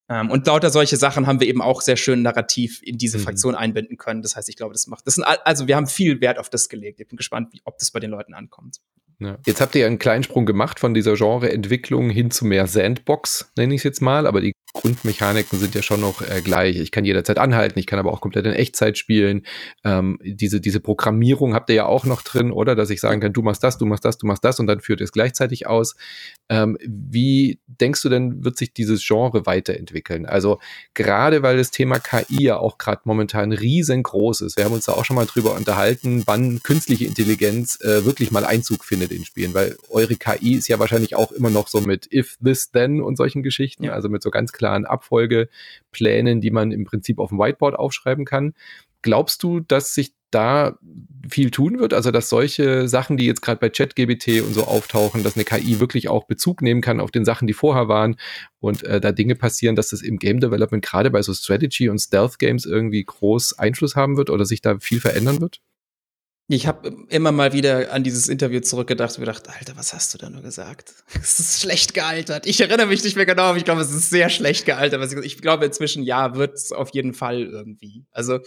[0.09, 3.23] Ähm, und lauter solche Sachen haben wir eben auch sehr schön narrativ in diese mhm.
[3.23, 4.21] Fraktion einbinden können.
[4.23, 6.67] Das heißt, ich glaube, das macht, das sind, also wir haben viel Wert auf das
[6.67, 6.99] gelegt.
[6.99, 8.79] Ich bin gespannt, wie, ob das bei den Leuten ankommt.
[9.19, 9.37] Ja.
[9.45, 13.51] Jetzt habt ihr ja einen kleinen Sprung gemacht von dieser Genreentwicklung hin zu mehr Sandbox,
[13.57, 16.77] nenne ich es jetzt mal, aber die Grundmechaniken sind ja schon noch äh, gleich.
[16.77, 19.43] Ich kann jederzeit anhalten, ich kann aber auch komplett in Echtzeit spielen.
[19.83, 22.75] Ähm, diese, diese Programmierung habt ihr ja auch noch drin, oder?
[22.75, 24.79] Dass ich sagen kann, du machst das, du machst das, du machst das und dann
[24.79, 25.95] führt es gleichzeitig aus.
[26.49, 30.25] Ähm, wie denkst du denn, wird sich dieses Genre weiterentwickeln?
[30.25, 30.59] Also
[30.93, 34.57] gerade weil das Thema KI ja auch gerade momentan riesengroß ist.
[34.57, 38.45] Wir haben uns da auch schon mal drüber unterhalten, wann künstliche Intelligenz äh, wirklich mal
[38.45, 42.11] Einzug findet in Spielen, weil eure KI ist ja wahrscheinlich auch immer noch so mit
[42.13, 46.83] if, this, then und solchen Geschichten, also mit so ganz klaren Abfolgeplänen, die man im
[46.83, 48.53] Prinzip auf dem Whiteboard aufschreiben kann.
[49.01, 50.77] Glaubst du, dass sich da
[51.29, 51.93] viel tun wird?
[51.93, 55.79] Also, dass solche Sachen, die jetzt gerade bei ChatGBT und so auftauchen, dass eine KI
[55.79, 58.17] wirklich auch Bezug nehmen kann auf den Sachen, die vorher waren
[58.59, 61.99] und äh, da Dinge passieren, dass das im Game Development gerade bei so Strategy und
[61.99, 65.61] Stealth Games irgendwie groß Einfluss haben wird oder sich da viel verändern wird?
[66.51, 70.17] Ich habe immer mal wieder an dieses Interview zurückgedacht und gedacht, Alter, was hast du
[70.17, 70.95] da nur gesagt?
[71.21, 72.47] Es ist schlecht gealtert.
[72.47, 75.13] Ich erinnere mich nicht mehr genau, aber ich glaube, es ist sehr schlecht gealtert.
[75.23, 78.03] Ich glaube inzwischen, ja, wird es auf jeden Fall irgendwie.
[78.09, 78.39] Also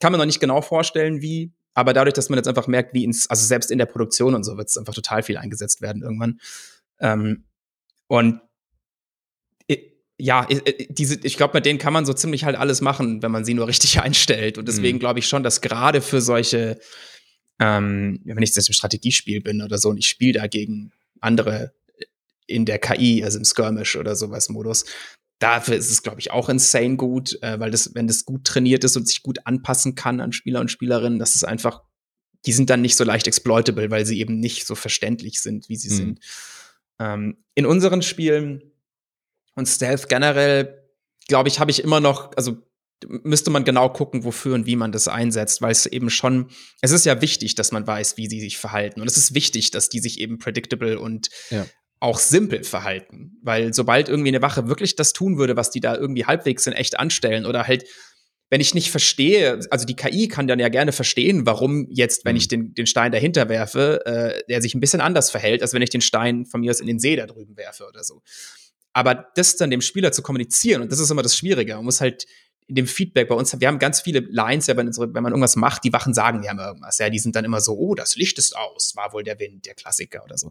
[0.00, 3.04] kann man noch nicht genau vorstellen, wie, aber dadurch, dass man jetzt einfach merkt, wie
[3.04, 6.02] ins, also selbst in der Produktion und so wird es einfach total viel eingesetzt werden
[6.02, 6.38] irgendwann.
[7.00, 7.44] Ähm,
[8.06, 8.42] und
[10.18, 10.46] ja,
[10.88, 13.54] diese, ich glaube, mit denen kann man so ziemlich halt alles machen, wenn man sie
[13.54, 14.58] nur richtig einstellt.
[14.58, 15.00] Und deswegen mhm.
[15.00, 16.78] glaube ich schon, dass gerade für solche
[17.58, 21.72] ähm, wenn ich jetzt im Strategiespiel bin oder so und ich spiele da gegen andere
[22.46, 24.84] in der KI, also im Skirmish oder sowas Modus,
[25.38, 28.84] dafür ist es, glaube ich, auch insane gut, äh, weil das, wenn das gut trainiert
[28.84, 31.82] ist und sich gut anpassen kann an Spieler und Spielerinnen, das ist einfach,
[32.46, 35.76] die sind dann nicht so leicht exploitable, weil sie eben nicht so verständlich sind, wie
[35.76, 35.94] sie mhm.
[35.94, 36.20] sind.
[36.98, 38.62] Ähm, in unseren Spielen
[39.54, 40.82] und Stealth generell,
[41.28, 42.62] glaube ich, habe ich immer noch, also
[43.06, 46.48] müsste man genau gucken, wofür und wie man das einsetzt, weil es eben schon,
[46.80, 49.00] es ist ja wichtig, dass man weiß, wie sie sich verhalten.
[49.00, 51.66] Und es ist wichtig, dass die sich eben predictable und ja.
[52.00, 53.38] auch simpel verhalten.
[53.42, 56.72] Weil sobald irgendwie eine Wache wirklich das tun würde, was die da irgendwie halbwegs in
[56.72, 57.84] echt anstellen oder halt,
[58.48, 62.34] wenn ich nicht verstehe, also die KI kann dann ja gerne verstehen, warum jetzt, wenn
[62.34, 62.38] mhm.
[62.38, 65.82] ich den, den Stein dahinter werfe, äh, der sich ein bisschen anders verhält, als wenn
[65.82, 68.22] ich den Stein von mir aus in den See da drüben werfe oder so.
[68.92, 72.00] Aber das dann dem Spieler zu kommunizieren, und das ist immer das Schwierige, man muss
[72.00, 72.24] halt
[72.68, 75.56] in dem Feedback bei uns, wir haben ganz viele Lines, ja, wenn, wenn man irgendwas
[75.56, 76.98] macht, die Wachen sagen ja immer irgendwas.
[76.98, 79.66] Ja, die sind dann immer so, oh, das Licht ist aus, war wohl der Wind,
[79.66, 80.50] der Klassiker oder so.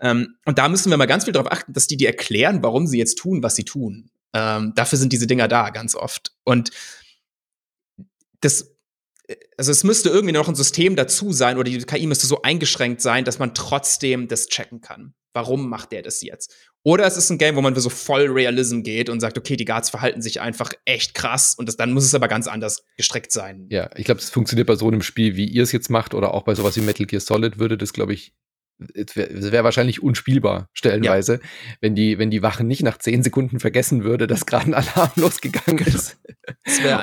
[0.00, 2.86] Ähm, und da müssen wir mal ganz viel darauf achten, dass die dir erklären, warum
[2.86, 4.10] sie jetzt tun, was sie tun.
[4.32, 6.32] Ähm, dafür sind diese Dinger da ganz oft.
[6.44, 6.70] Und
[8.40, 8.76] das
[9.56, 13.00] also es müsste irgendwie noch ein System dazu sein oder die KI müsste so eingeschränkt
[13.00, 15.14] sein, dass man trotzdem das checken kann.
[15.32, 16.54] Warum macht der das jetzt?
[16.86, 19.64] Oder es ist ein Game, wo man so voll Realism geht und sagt, okay, die
[19.64, 23.32] Guards verhalten sich einfach echt krass und das, dann muss es aber ganz anders gestrickt
[23.32, 23.66] sein.
[23.70, 26.32] Ja, ich glaube, es funktioniert bei so einem Spiel, wie ihr es jetzt macht oder
[26.32, 28.34] auch bei sowas wie Metal Gear Solid würde das, glaube ich,
[28.94, 31.40] es wäre wär wahrscheinlich unspielbar stellenweise, ja.
[31.80, 35.10] wenn die wenn die Wache nicht nach zehn Sekunden vergessen würde, dass gerade ein Alarm
[35.16, 36.18] losgegangen ist.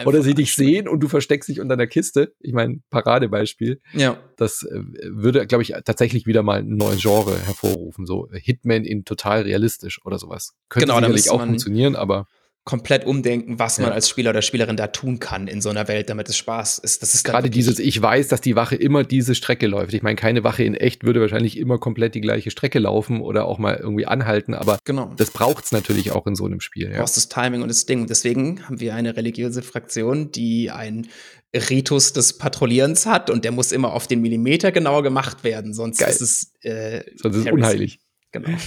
[0.06, 2.34] Oder sie dich sehen und du versteckst dich unter einer Kiste.
[2.40, 3.82] Ich meine Paradebeispiel.
[3.94, 4.18] Ja.
[4.38, 8.06] Das äh, würde, glaube ich, tatsächlich wieder mal ein neues Genre hervorrufen.
[8.06, 10.54] So Hitman in total realistisch oder sowas.
[10.70, 12.28] Könnte genau, sicherlich auch funktionieren, aber
[12.66, 16.10] komplett umdenken, was man als Spieler oder Spielerin da tun kann in so einer Welt,
[16.10, 17.02] damit es Spaß ist.
[17.02, 19.94] Das ist gerade dieses, ich weiß, dass die Wache immer diese Strecke läuft.
[19.94, 23.46] Ich meine, keine Wache in echt würde wahrscheinlich immer komplett die gleiche Strecke laufen oder
[23.46, 25.14] auch mal irgendwie anhalten, aber genau.
[25.18, 26.90] das braucht es natürlich auch in so einem Spiel.
[26.90, 27.00] Ja.
[27.00, 28.08] Brauchst das Timing und das Ding.
[28.08, 31.08] Deswegen haben wir eine religiöse Fraktion, die ein
[31.54, 35.98] Ritus des Patrouillierens hat und der muss immer auf den Millimeter genau gemacht werden, sonst
[35.98, 36.10] Geil.
[36.10, 38.00] ist es, äh, sonst ist es unheilig.
[38.32, 38.58] Genau.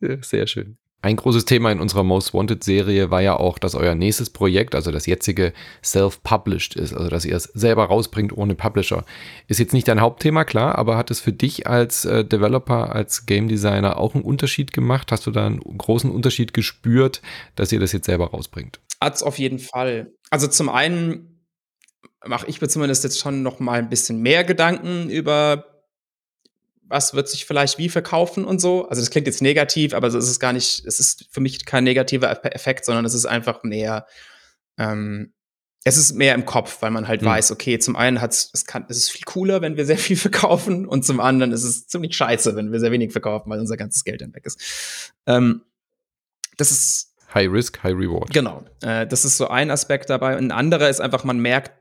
[0.22, 0.76] Sehr schön.
[1.00, 4.74] Ein großes Thema in unserer Most Wanted Serie war ja auch, dass euer nächstes Projekt,
[4.74, 9.04] also das jetzige, self-published ist, also dass ihr es selber rausbringt ohne Publisher.
[9.46, 13.26] Ist jetzt nicht dein Hauptthema, klar, aber hat es für dich als äh, Developer, als
[13.26, 15.12] Game Designer auch einen Unterschied gemacht?
[15.12, 17.22] Hast du da einen großen Unterschied gespürt,
[17.54, 18.80] dass ihr das jetzt selber rausbringt?
[19.00, 20.10] Hat's auf jeden Fall.
[20.30, 21.44] Also zum einen
[22.26, 25.77] mache ich mir zumindest jetzt schon noch mal ein bisschen mehr Gedanken über
[26.88, 28.88] was wird sich vielleicht wie verkaufen und so.
[28.88, 31.64] Also das klingt jetzt negativ, aber so ist es gar nicht, es ist für mich
[31.64, 34.06] kein negativer Effekt, sondern es ist einfach mehr,
[34.78, 35.32] ähm,
[35.84, 37.26] es ist mehr im Kopf, weil man halt mhm.
[37.26, 40.16] weiß, okay, zum einen hat es, kann, es ist viel cooler, wenn wir sehr viel
[40.28, 43.76] verkaufen und zum anderen ist es ziemlich scheiße, wenn wir sehr wenig verkaufen, weil unser
[43.76, 45.12] ganzes Geld dann weg ist.
[45.26, 45.62] Ähm,
[46.56, 48.32] das ist High Risk, High Reward.
[48.32, 48.64] Genau.
[48.80, 50.36] Äh, das ist so ein Aspekt dabei.
[50.36, 51.72] ein anderer ist einfach, man merkt,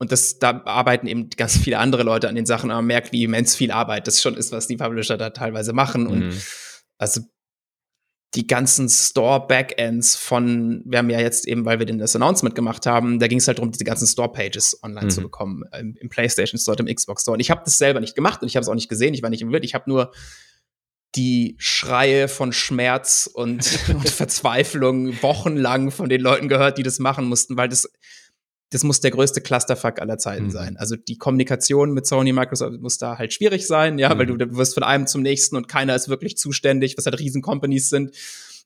[0.00, 3.12] und das, da arbeiten eben ganz viele andere Leute an den Sachen, aber man merkt,
[3.12, 6.04] wie immens viel Arbeit das schon ist, was die Publisher da teilweise machen.
[6.04, 6.08] Mhm.
[6.08, 6.34] Und
[6.96, 7.20] also
[8.34, 12.86] die ganzen Store-Backends von, wir haben ja jetzt eben, weil wir den das Announcement gemacht
[12.86, 15.10] haben, da ging es halt darum, diese ganzen Store-Pages online mhm.
[15.10, 17.34] zu bekommen, im, im, PlayStation Store, im Xbox Store.
[17.34, 19.22] Und ich habe das selber nicht gemacht und ich habe es auch nicht gesehen, ich
[19.22, 20.12] war nicht im Wirt, ich habe nur
[21.14, 27.26] die Schreie von Schmerz und, und Verzweiflung wochenlang von den Leuten gehört, die das machen
[27.26, 27.90] mussten, weil das
[28.70, 30.50] das muss der größte Clusterfuck aller Zeiten mhm.
[30.50, 30.76] sein.
[30.76, 34.18] Also die Kommunikation mit Sony, Microsoft muss da halt schwierig sein, ja, mhm.
[34.18, 37.18] weil du, du wirst von einem zum nächsten und keiner ist wirklich zuständig, was halt
[37.18, 38.16] Riesen-Companies sind.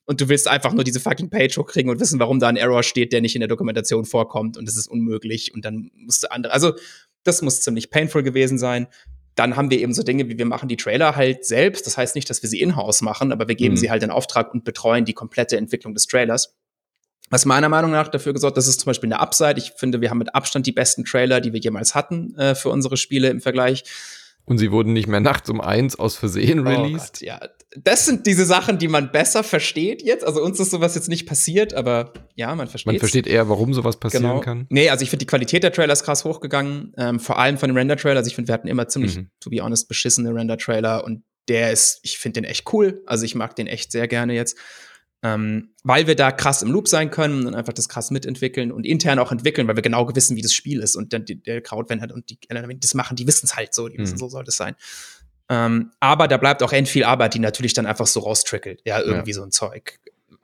[0.05, 2.83] Und du willst einfach nur diese fucking Page hochkriegen und wissen, warum da ein Error
[2.83, 6.31] steht, der nicht in der Dokumentation vorkommt und das ist unmöglich und dann musst du
[6.31, 6.73] andere, also
[7.23, 8.85] das muss ziemlich painful gewesen sein.
[9.33, 11.87] Dann haben wir eben so Dinge, wie wir machen die Trailer halt selbst.
[11.87, 13.79] Das heißt nicht, dass wir sie in-house machen, aber wir geben mhm.
[13.79, 16.55] sie halt in Auftrag und betreuen die komplette Entwicklung des Trailers.
[17.29, 19.55] Was meiner Meinung nach dafür gesorgt, das ist zum Beispiel eine Upside.
[19.57, 22.69] Ich finde, wir haben mit Abstand die besten Trailer, die wir jemals hatten äh, für
[22.69, 23.83] unsere Spiele im Vergleich.
[24.45, 27.13] Und sie wurden nicht mehr nachts um eins aus Versehen oh released.
[27.13, 27.39] Gott, ja,
[27.75, 30.23] das sind diese Sachen, die man besser versteht jetzt.
[30.23, 32.93] Also uns ist sowas jetzt nicht passiert, aber ja, man versteht.
[32.93, 34.39] Man versteht eher, warum sowas passieren genau.
[34.41, 34.67] kann.
[34.69, 37.77] Nee, also ich finde die Qualität der Trailers krass hochgegangen, ähm, vor allem von den
[37.77, 38.19] Render-Trailers.
[38.19, 39.31] Also ich finde, wir hatten immer ziemlich, mhm.
[39.39, 43.03] to be honest, beschissene Render-Trailer und der ist, ich finde den echt cool.
[43.05, 44.57] Also ich mag den echt sehr gerne jetzt
[45.25, 48.85] ähm, weil wir da krass im Loop sein können und einfach das krass mitentwickeln und
[48.85, 51.89] intern auch entwickeln, weil wir genau wissen, wie das Spiel ist und dann der Crowd,
[51.89, 54.19] wenn halt und die wenn das machen, die wissen es halt so, die wissen, mhm.
[54.19, 54.75] so soll das sein.
[55.49, 59.01] Ähm, aber da bleibt auch end viel Arbeit, die natürlich dann einfach so raustrickelt, ja,
[59.01, 59.35] irgendwie ja.
[59.35, 59.99] so ein Zeug,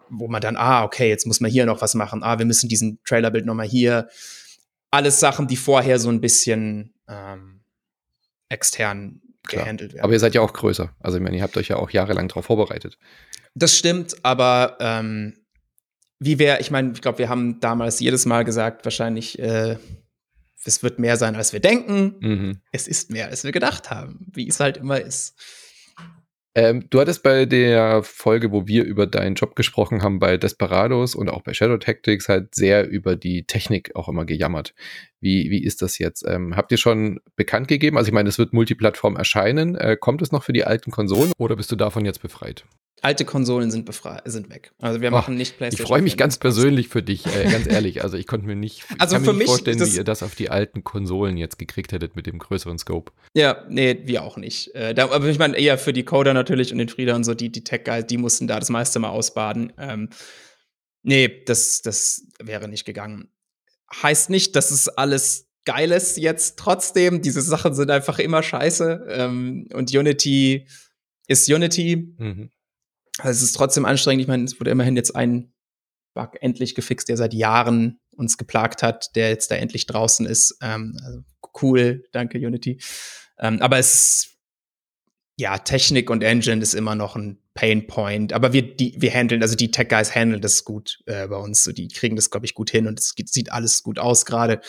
[0.09, 2.67] wo man dann, ah, okay, jetzt muss man hier noch was machen, ah, wir müssen
[2.67, 4.09] diesen Trailerbild noch mal hier,
[4.89, 7.61] alles Sachen, die vorher so ein bisschen ähm,
[8.49, 9.63] extern Klar.
[9.63, 10.03] gehandelt werden.
[10.03, 10.95] Aber ihr seid ja auch größer.
[10.99, 12.97] Also ich meine, ihr habt euch ja auch jahrelang darauf vorbereitet.
[13.53, 15.33] Das stimmt, aber ähm,
[16.19, 19.77] wie wäre, ich meine, ich glaube, wir haben damals jedes Mal gesagt, wahrscheinlich, äh,
[20.63, 22.15] es wird mehr sein, als wir denken.
[22.19, 22.61] Mhm.
[22.71, 25.35] Es ist mehr, als wir gedacht haben, wie es halt immer ist.
[26.53, 31.15] Ähm, du hattest bei der Folge, wo wir über deinen Job gesprochen haben, bei Desperados
[31.15, 34.73] und auch bei Shadow Tactics halt sehr über die Technik auch immer gejammert.
[35.21, 36.25] Wie, wie ist das jetzt?
[36.27, 37.97] Ähm, habt ihr schon bekannt gegeben?
[37.97, 39.75] Also ich meine, es wird Multiplattform erscheinen.
[39.75, 42.65] Äh, kommt es noch für die alten Konsolen oder bist du davon jetzt befreit?
[43.01, 43.89] Alte Konsolen sind
[44.25, 44.71] sind weg.
[44.79, 45.83] Also wir machen nicht PlayStation.
[45.83, 48.03] Ich freue mich ganz persönlich für dich, äh, ganz ehrlich.
[48.03, 50.35] Also ich konnte mir nicht, also kann für mir nicht vorstellen, wie ihr das auf
[50.35, 53.11] die alten Konsolen jetzt gekriegt hättet mit dem größeren Scope.
[53.33, 54.73] Ja, nee, wir auch nicht.
[54.75, 57.33] Äh, da, aber ich meine eher für die Coder natürlich und den Frieda und so,
[57.33, 59.73] die, die Tech-Guys, die mussten da das meiste mal ausbaden.
[59.77, 60.09] Ähm,
[61.01, 63.29] nee, das, das wäre nicht gegangen.
[64.03, 67.21] heißt nicht, dass es alles geil ist jetzt trotzdem.
[67.21, 69.07] Diese Sachen sind einfach immer scheiße.
[69.09, 70.67] Ähm, und Unity
[71.27, 72.15] ist Unity.
[72.17, 72.49] Mhm.
[73.19, 74.21] Also es ist trotzdem anstrengend.
[74.21, 75.53] Ich meine, es wurde immerhin jetzt ein
[76.13, 80.57] Bug endlich gefixt, der seit Jahren uns geplagt hat, der jetzt da endlich draußen ist.
[80.61, 81.21] Ähm, also
[81.61, 82.81] cool, danke Unity.
[83.39, 84.31] Ähm, aber es
[85.41, 89.41] ja, Technik und Engine ist immer noch ein Pain Point, aber wir, die, wir handeln,
[89.41, 91.63] also die Tech Guys handeln das gut äh, bei uns.
[91.63, 94.61] So, die kriegen das, glaube ich, gut hin und es sieht alles gut aus gerade.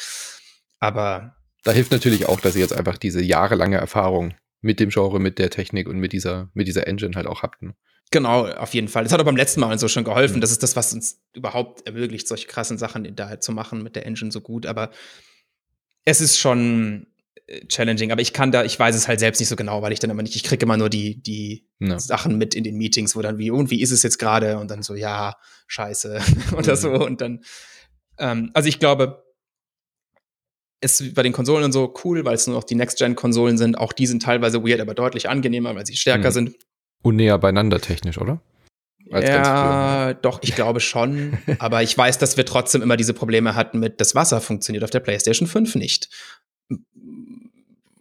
[0.78, 1.36] Aber.
[1.64, 5.38] Da hilft natürlich auch, dass ihr jetzt einfach diese jahrelange Erfahrung mit dem Genre, mit
[5.38, 7.62] der Technik und mit dieser, mit dieser Engine halt auch habt.
[7.62, 7.74] Ne?
[8.11, 9.05] Genau, auf jeden Fall.
[9.05, 10.36] Das hat auch beim letzten Mal so schon geholfen.
[10.36, 10.40] Mhm.
[10.42, 14.05] Das ist das, was uns überhaupt ermöglicht, solche krassen Sachen da zu machen mit der
[14.05, 14.66] Engine so gut.
[14.66, 14.90] Aber
[16.05, 17.07] es ist schon,
[17.68, 19.98] challenging, aber ich kann da, ich weiß es halt selbst nicht so genau, weil ich
[19.98, 21.98] dann immer nicht, ich kriege immer nur die, die ja.
[21.98, 24.59] Sachen mit in den Meetings, wo dann wie, und wie ist es jetzt gerade?
[24.59, 25.36] Und dann so, ja,
[25.66, 26.20] scheiße
[26.57, 26.76] oder mhm.
[26.76, 26.92] so.
[26.92, 27.44] Und dann,
[28.18, 29.24] ähm, also ich glaube,
[30.80, 33.78] ist bei den Konsolen und so cool, weil es nur noch die Next-Gen-Konsolen sind.
[33.78, 36.34] Auch die sind teilweise weird, aber deutlich angenehmer, weil sie stärker mhm.
[36.34, 36.57] sind.
[37.03, 38.40] Und näher beieinander technisch, oder?
[39.11, 41.36] Als ja, doch, ich glaube schon.
[41.59, 44.90] aber ich weiß, dass wir trotzdem immer diese Probleme hatten mit, das Wasser funktioniert auf
[44.90, 46.09] der PlayStation 5 nicht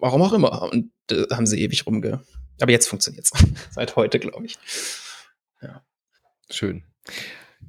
[0.02, 0.64] warum auch immer.
[0.64, 2.22] Und äh, haben sie ewig rumge.
[2.60, 3.32] Aber jetzt funktioniert es.
[3.72, 4.58] Seit heute, glaube ich.
[5.62, 5.86] Ja.
[6.50, 6.84] Schön.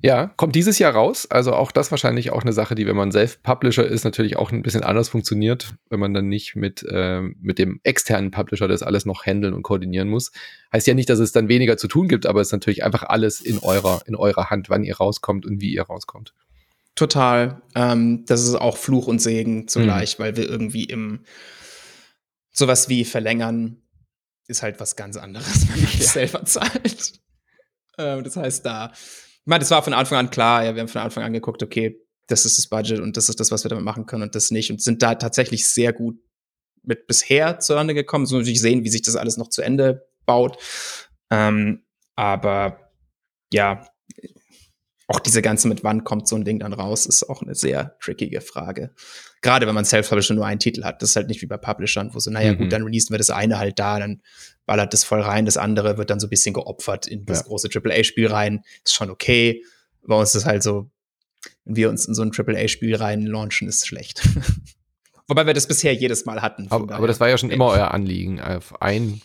[0.04, 1.26] Ja, kommt dieses Jahr raus.
[1.30, 4.62] Also auch das wahrscheinlich auch eine Sache, die, wenn man Self-Publisher ist, natürlich auch ein
[4.62, 9.06] bisschen anders funktioniert, wenn man dann nicht mit, äh, mit dem externen Publisher das alles
[9.06, 10.32] noch handeln und koordinieren muss.
[10.72, 13.04] Heißt ja nicht, dass es dann weniger zu tun gibt, aber es ist natürlich einfach
[13.04, 16.34] alles in eurer, in eurer Hand, wann ihr rauskommt und wie ihr rauskommt.
[16.96, 17.62] Total.
[17.76, 20.22] Ähm, das ist auch Fluch und Segen zugleich, mhm.
[20.24, 21.20] weil wir irgendwie im
[22.50, 23.78] sowas wie verlängern
[24.48, 26.06] ist halt was ganz anderes, wenn man ja.
[26.06, 27.20] selber zahlt.
[27.98, 28.92] Ähm, das heißt, da,
[29.44, 31.62] ich meine, das war von Anfang an klar, ja, wir haben von Anfang an geguckt,
[31.62, 34.34] okay, das ist das Budget und das ist das, was wir damit machen können und
[34.34, 36.16] das nicht und sind da tatsächlich sehr gut
[36.84, 38.26] mit bisher zu Ende gekommen.
[38.26, 40.58] So natürlich sehen, wie sich das alles noch zu Ende baut.
[41.30, 41.82] Ähm,
[42.14, 42.90] aber
[43.52, 43.86] ja,
[45.08, 47.96] auch diese ganze mit wann kommt so ein Ding dann raus, ist auch eine sehr
[48.00, 48.94] trickige Frage.
[49.42, 51.02] Gerade wenn man Self-Publisher nur einen Titel hat.
[51.02, 52.58] Das ist halt nicht wie bei Publishern, wo so, naja, mhm.
[52.58, 54.22] gut, dann releasen wir das eine halt da, dann
[54.66, 57.44] ballert das voll rein, das andere wird dann so ein bisschen geopfert in das ja.
[57.46, 58.62] große AAA-Spiel rein.
[58.84, 59.62] Ist schon okay.
[60.06, 60.90] Bei uns ist es halt so,
[61.64, 64.22] wenn wir uns in so ein AAA-Spiel rein launchen, ist schlecht.
[65.28, 66.66] Wobei wir das bisher jedes Mal hatten.
[66.70, 69.20] Aber, aber das war ja schon immer euer Anliegen, auf ein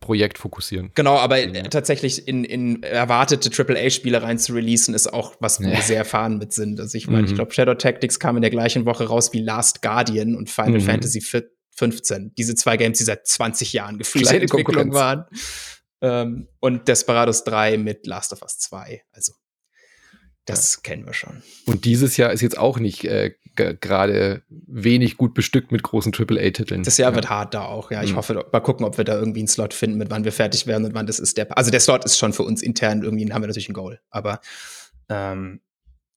[0.00, 0.90] Projekt fokussieren.
[0.94, 1.62] Genau, aber ja.
[1.64, 5.72] tatsächlich in, in erwartete AAA-Spiele rein zu releasen, ist auch was, wo ja.
[5.72, 6.80] wir sehr erfahren mit sind.
[6.80, 7.28] Also ich meine, mhm.
[7.28, 10.80] ich glaube, Shadow Tactics kam in der gleichen Woche raus wie Last Guardian und Final
[10.80, 10.80] mhm.
[10.80, 11.20] Fantasy
[11.80, 12.34] 15.
[12.36, 15.24] Diese zwei Games, die seit 20 Jahren gefühlt in Entwicklung waren.
[16.02, 19.02] Ähm, und Desperados 3 mit Last of Us 2.
[19.12, 19.32] Also
[20.44, 20.80] das ja.
[20.82, 21.42] kennen wir schon.
[21.66, 26.82] Und dieses Jahr ist jetzt auch nicht äh, gerade wenig gut bestückt mit großen AAA-Titeln.
[26.82, 27.14] Das Jahr ja.
[27.16, 28.02] wird hart da auch, ja.
[28.02, 28.16] Ich mhm.
[28.16, 30.84] hoffe, mal gucken, ob wir da irgendwie einen Slot finden, mit wann wir fertig werden
[30.84, 31.36] und wann das ist.
[31.36, 34.00] Der, also der Slot ist schon für uns intern irgendwie, haben wir natürlich ein Goal.
[34.10, 34.40] Aber
[35.08, 35.60] ähm,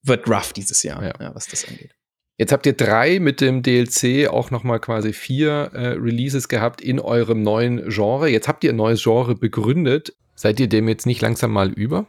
[0.04, 1.14] wird rough dieses Jahr, ja.
[1.20, 1.36] ja.
[1.36, 1.96] was das angeht.
[2.38, 7.00] Jetzt habt ihr drei mit dem DLC auch nochmal quasi vier äh, Releases gehabt in
[7.00, 8.28] eurem neuen Genre.
[8.28, 10.16] Jetzt habt ihr ein neues Genre begründet.
[10.36, 12.08] Seid ihr dem jetzt nicht langsam mal über?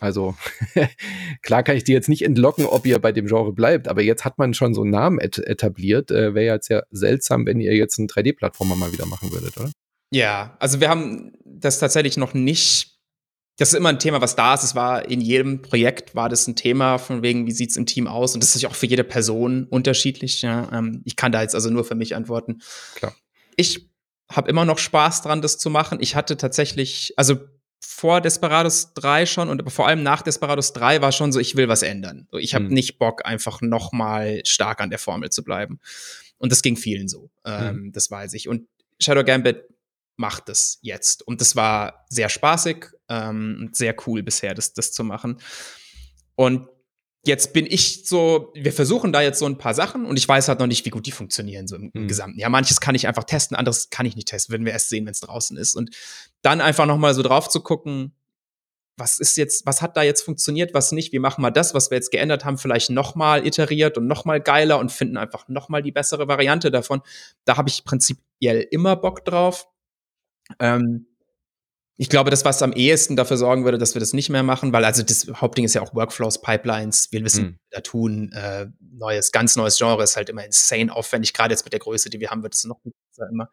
[0.00, 0.34] Also
[1.42, 4.24] klar kann ich dir jetzt nicht entlocken, ob ihr bei dem Genre bleibt, aber jetzt
[4.24, 6.10] hat man schon so einen Namen et etabliert.
[6.10, 9.70] Äh, Wäre jetzt ja seltsam, wenn ihr jetzt einen 3D-Plattformer mal wieder machen würdet, oder?
[10.10, 12.93] Ja, also wir haben das tatsächlich noch nicht.
[13.56, 14.64] Das ist immer ein Thema, was da ist.
[14.64, 17.86] Es war in jedem Projekt war das ein Thema, von wegen, wie sieht es im
[17.86, 18.34] Team aus?
[18.34, 20.42] Und das ist ja auch für jede Person unterschiedlich.
[20.42, 20.68] Ja.
[20.72, 22.62] Ähm, ich kann da jetzt also nur für mich antworten.
[22.96, 23.14] Klar.
[23.56, 23.88] Ich
[24.30, 25.98] habe immer noch Spaß dran, das zu machen.
[26.00, 27.38] Ich hatte tatsächlich, also
[27.80, 31.68] vor Desperados 3 schon und vor allem nach Desperados 3 war schon so, ich will
[31.68, 32.26] was ändern.
[32.32, 32.72] So, ich habe mhm.
[32.72, 35.78] nicht Bock, einfach noch mal stark an der Formel zu bleiben.
[36.38, 37.30] Und das ging vielen so.
[37.44, 37.92] Ähm, mhm.
[37.92, 38.48] Das weiß ich.
[38.48, 38.66] Und
[38.98, 39.64] Shadow Gambit
[40.16, 41.22] macht das jetzt.
[41.26, 45.38] Und das war sehr spaßig ähm, sehr cool bisher, das, das zu machen.
[46.36, 46.68] Und
[47.26, 50.48] jetzt bin ich so, wir versuchen da jetzt so ein paar Sachen und ich weiß
[50.48, 52.08] halt noch nicht, wie gut die funktionieren so im, mhm.
[52.08, 52.38] Gesamten.
[52.38, 55.06] Ja, manches kann ich einfach testen, anderes kann ich nicht testen, werden wir erst sehen,
[55.06, 55.74] wenn es draußen ist.
[55.74, 55.94] Und
[56.42, 58.14] dann einfach noch mal so drauf zu gucken,
[58.96, 61.90] was ist jetzt, was hat da jetzt funktioniert, was nicht, wie machen wir das, was
[61.90, 65.48] wir jetzt geändert haben, vielleicht noch mal iteriert und noch mal geiler und finden einfach
[65.48, 67.02] noch mal die bessere Variante davon.
[67.44, 69.66] Da habe ich prinzipiell immer Bock drauf.
[70.60, 71.06] Ähm,
[71.96, 74.72] ich glaube, das, was am ehesten dafür sorgen würde, dass wir das nicht mehr machen,
[74.72, 77.58] weil also das Hauptding ist ja auch Workflows, Pipelines, wir wissen, mhm.
[77.70, 81.72] da tun, äh, neues, ganz neues Genre ist halt immer insane aufwendig, gerade jetzt mit
[81.72, 83.48] der Größe, die wir haben, wird es noch besser immer.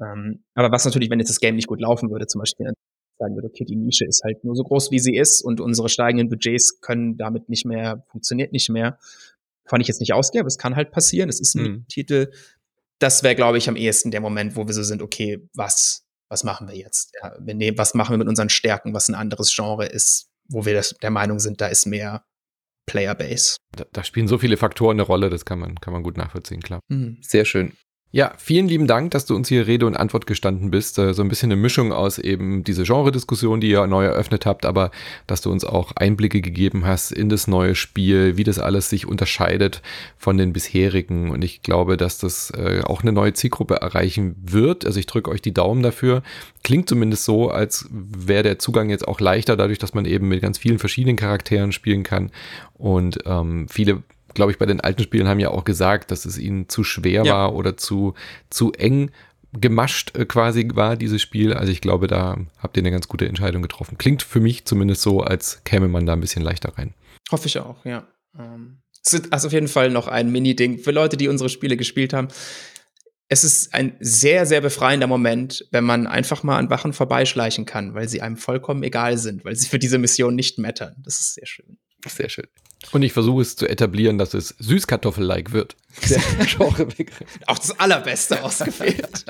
[0.00, 2.72] Ähm, aber was natürlich, wenn jetzt das Game nicht gut laufen würde, zum Beispiel
[3.18, 5.88] sagen würde, okay, die Nische ist halt nur so groß, wie sie ist und unsere
[5.88, 8.98] steigenden Budgets können damit nicht mehr, funktioniert nicht mehr,
[9.64, 11.28] wovon ich jetzt nicht ausgehe, aber es kann halt passieren.
[11.28, 11.86] Es ist ein mhm.
[11.88, 12.30] Titel,
[12.98, 16.44] das wäre, glaube ich, am ehesten der Moment, wo wir so sind, okay, was, was
[16.44, 17.12] machen wir jetzt?
[17.22, 20.64] Ja, wir nehmen, was machen wir mit unseren Stärken, was ein anderes Genre ist, wo
[20.64, 22.24] wir das, der Meinung sind, da ist mehr
[22.86, 23.56] Playerbase.
[23.72, 26.62] Da, da spielen so viele Faktoren eine Rolle, das kann man, kann man gut nachvollziehen,
[26.62, 26.80] klar.
[26.88, 27.18] Mhm.
[27.20, 27.72] Sehr schön.
[28.16, 30.98] Ja, vielen lieben Dank, dass du uns hier Rede und Antwort gestanden bist.
[30.98, 34.64] Äh, so ein bisschen eine Mischung aus eben diese Genre-Diskussion, die ihr neu eröffnet habt,
[34.64, 34.90] aber
[35.26, 39.06] dass du uns auch Einblicke gegeben hast in das neue Spiel, wie das alles sich
[39.06, 39.82] unterscheidet
[40.16, 41.30] von den bisherigen.
[41.30, 44.86] Und ich glaube, dass das äh, auch eine neue Zielgruppe erreichen wird.
[44.86, 46.22] Also ich drücke euch die Daumen dafür.
[46.64, 50.40] Klingt zumindest so, als wäre der Zugang jetzt auch leichter, dadurch, dass man eben mit
[50.40, 52.30] ganz vielen verschiedenen Charakteren spielen kann.
[52.78, 54.04] Und ähm, viele
[54.36, 57.24] glaube ich, bei den alten Spielen haben ja auch gesagt, dass es ihnen zu schwer
[57.24, 57.34] ja.
[57.34, 58.14] war oder zu,
[58.48, 59.10] zu eng
[59.52, 61.52] gemascht äh, quasi war, dieses Spiel.
[61.52, 63.98] Also ich glaube, da habt ihr eine ganz gute Entscheidung getroffen.
[63.98, 66.94] Klingt für mich zumindest so, als käme man da ein bisschen leichter rein.
[67.32, 68.06] Hoffe ich auch, ja.
[68.38, 71.76] Ähm, es ist also auf jeden Fall noch ein Mini-Ding für Leute, die unsere Spiele
[71.76, 72.28] gespielt haben.
[73.28, 77.94] Es ist ein sehr, sehr befreiender Moment, wenn man einfach mal an Wachen vorbeischleichen kann,
[77.94, 80.94] weil sie einem vollkommen egal sind, weil sie für diese Mission nicht mattern.
[81.04, 81.78] Das ist sehr schön.
[82.06, 82.46] Sehr schön.
[82.92, 85.76] Und ich versuche es zu etablieren, dass es Süßkartoffel-like wird.
[86.08, 86.20] Der
[87.46, 89.24] Auch das Allerbeste ausgewählt.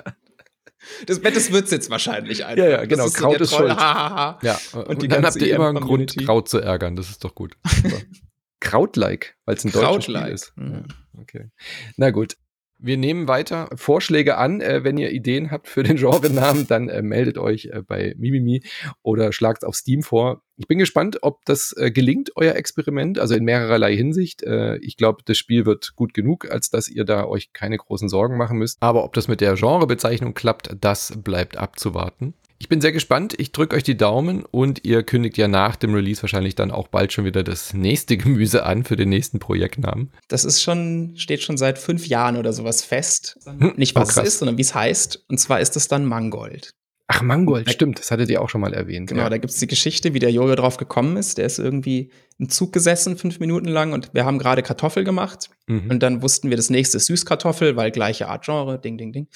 [1.07, 2.65] Das, das wird es jetzt wahrscheinlich einfach.
[2.65, 3.05] Ja, ja, genau.
[3.05, 3.71] Das ist Kraut so ist schuld.
[3.71, 6.97] Ha, ja, und, und dann habt ihr immer einen Grund, Kraut zu ärgern.
[6.97, 7.57] Das ist doch gut.
[8.61, 10.53] Kraut-like, weil es ein deutsches Spiel ist.
[10.57, 10.85] Mhm.
[11.21, 11.51] Okay.
[11.97, 12.37] Na gut.
[12.79, 14.61] Wir nehmen weiter Vorschläge an.
[14.61, 18.63] Äh, wenn ihr Ideen habt für den Genrenamen, dann äh, meldet euch äh, bei Mimimi
[19.03, 20.43] oder schlagt auf Steam vor.
[20.59, 24.43] Ich bin gespannt, ob das äh, gelingt, euer Experiment, also in mehrererlei Hinsicht.
[24.43, 28.09] Äh, ich glaube, das Spiel wird gut genug, als dass ihr da euch keine großen
[28.09, 28.79] Sorgen machen müsst.
[28.81, 32.35] Aber ob das mit der Genrebezeichnung klappt, das bleibt abzuwarten.
[32.59, 33.35] Ich bin sehr gespannt.
[33.37, 36.89] Ich drücke euch die Daumen und ihr kündigt ja nach dem Release wahrscheinlich dann auch
[36.89, 40.11] bald schon wieder das nächste Gemüse an für den nächsten Projektnamen.
[40.29, 43.39] Das ist schon, steht schon seit fünf Jahren oder sowas fest.
[43.45, 45.25] Hm, Nicht was oh, es ist, sondern wie es heißt.
[45.29, 46.73] Und zwar ist es dann Mangold.
[47.09, 49.09] Ach, Mangold, da, stimmt, das hattet ihr auch schon mal erwähnt.
[49.09, 49.31] Genau, ja.
[49.31, 51.39] da gibt es die Geschichte, wie der Jojo drauf gekommen ist.
[51.39, 55.49] Der ist irgendwie im Zug gesessen, fünf Minuten lang, und wir haben gerade Kartoffel gemacht.
[55.69, 55.89] Mhm.
[55.89, 59.29] Und dann wussten wir, das nächste ist Süßkartoffel, weil gleiche Art Genre, ding, ding, ding.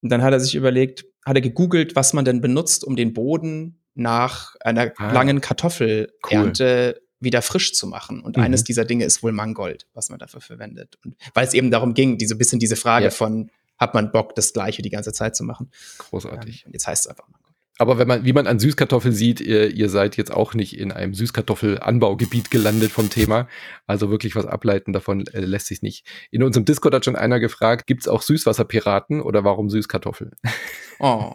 [0.00, 3.12] Und dann hat er sich überlegt, hat er gegoogelt, was man denn benutzt, um den
[3.12, 7.02] Boden nach einer ah, langen Kartoffelernte cool.
[7.20, 8.22] wieder frisch zu machen.
[8.22, 8.44] Und mhm.
[8.44, 10.98] eines dieser Dinge ist wohl Mangold, was man dafür verwendet.
[11.04, 13.10] Und weil es eben darum ging, diese bisschen diese Frage ja.
[13.10, 15.70] von, hat man Bock, das Gleiche die ganze Zeit zu machen?
[15.98, 16.64] Großartig.
[16.66, 17.44] Ähm, jetzt heißt es einfach Mangold.
[17.78, 20.92] Aber wenn man, wie man an Süßkartoffeln sieht, ihr, ihr seid jetzt auch nicht in
[20.92, 23.48] einem Süßkartoffelanbaugebiet gelandet vom Thema.
[23.86, 26.06] Also wirklich was ableiten davon äh, lässt sich nicht.
[26.30, 30.32] In unserem Discord hat schon einer gefragt, gibt es auch Süßwasserpiraten oder warum Süßkartoffeln?
[31.00, 31.34] Oh.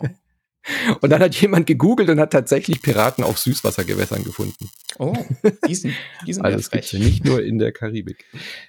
[1.01, 4.69] Und dann hat jemand gegoogelt und hat tatsächlich Piraten auf Süßwassergewässern gefunden.
[4.97, 5.15] Oh,
[5.67, 5.95] diesen,
[6.27, 8.25] diesen Also es gibt nicht nur in der Karibik.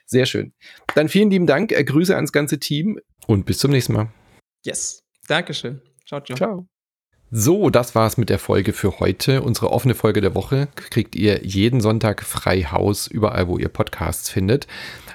[0.06, 0.52] Sehr schön.
[0.94, 4.12] Dann vielen lieben Dank, äh, Grüße ans ganze Team und bis zum nächsten Mal.
[4.64, 5.80] Yes, Dankeschön.
[6.06, 6.36] Ciao, ciao.
[6.36, 6.68] Ciao.
[7.32, 9.42] So, das war's mit der Folge für heute.
[9.42, 14.28] Unsere offene Folge der Woche kriegt ihr jeden Sonntag frei Haus, überall, wo ihr Podcasts
[14.28, 14.66] findet.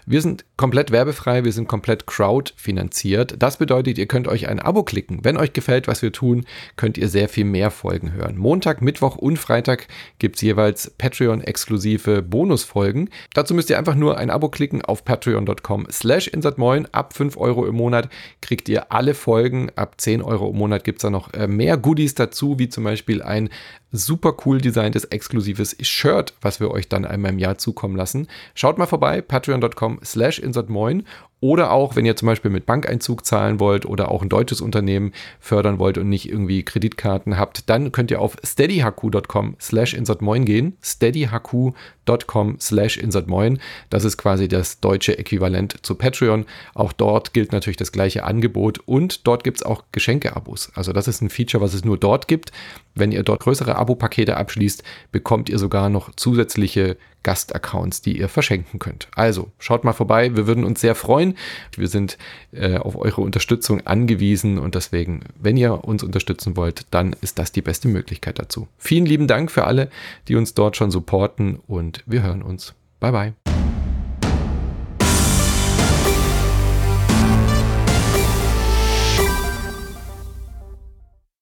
[0.08, 3.42] Wir sind komplett werbefrei, wir sind komplett crowdfinanziert.
[3.42, 5.22] Das bedeutet, ihr könnt euch ein Abo klicken.
[5.24, 6.46] Wenn euch gefällt, was wir tun,
[6.76, 8.38] könnt ihr sehr viel mehr Folgen hören.
[8.38, 9.88] Montag, Mittwoch und Freitag
[10.20, 13.10] gibt's jeweils Patreon-exklusive Bonusfolgen.
[13.34, 16.88] Dazu müsst ihr einfach nur ein Abo klicken auf patreon.com slash insertmoin.
[16.92, 18.10] Ab 5 Euro im Monat
[18.42, 19.72] kriegt ihr alle Folgen.
[19.76, 23.24] Ab 10 Euro im Monat gibt's da noch äh, mehr Goodies dazu, wie zum Beispiel
[23.24, 23.50] ein
[23.92, 28.28] super cool designtes exklusives Shirt, was wir euch dann einmal im Jahr zukommen lassen.
[28.54, 31.04] Schaut mal vorbei, patreon.com slash insertmoin
[31.46, 35.12] oder auch, wenn ihr zum Beispiel mit Bankeinzug zahlen wollt oder auch ein deutsches Unternehmen
[35.40, 40.76] fördern wollt und nicht irgendwie Kreditkarten habt, dann könnt ihr auf steadyhq.com slash insertmoin gehen.
[40.82, 43.60] steadyhq.com slash insertmoin.
[43.92, 46.48] Das ist quasi das deutsche Äquivalent zu Patreon.
[46.74, 50.72] Auch dort gilt natürlich das gleiche Angebot und dort gibt es auch Geschenke-Abos.
[50.74, 52.52] Also das ist ein Feature, was es nur dort gibt.
[52.96, 54.82] Wenn ihr dort größere Abo-Pakete abschließt,
[55.12, 59.08] bekommt ihr sogar noch zusätzliche Gastaccounts, die ihr verschenken könnt.
[59.16, 61.35] Also schaut mal vorbei, wir würden uns sehr freuen.
[61.76, 62.18] Wir sind
[62.52, 67.52] äh, auf eure Unterstützung angewiesen und deswegen, wenn ihr uns unterstützen wollt, dann ist das
[67.52, 68.68] die beste Möglichkeit dazu.
[68.78, 69.90] Vielen lieben Dank für alle,
[70.28, 72.74] die uns dort schon supporten und wir hören uns.
[73.00, 73.45] Bye bye.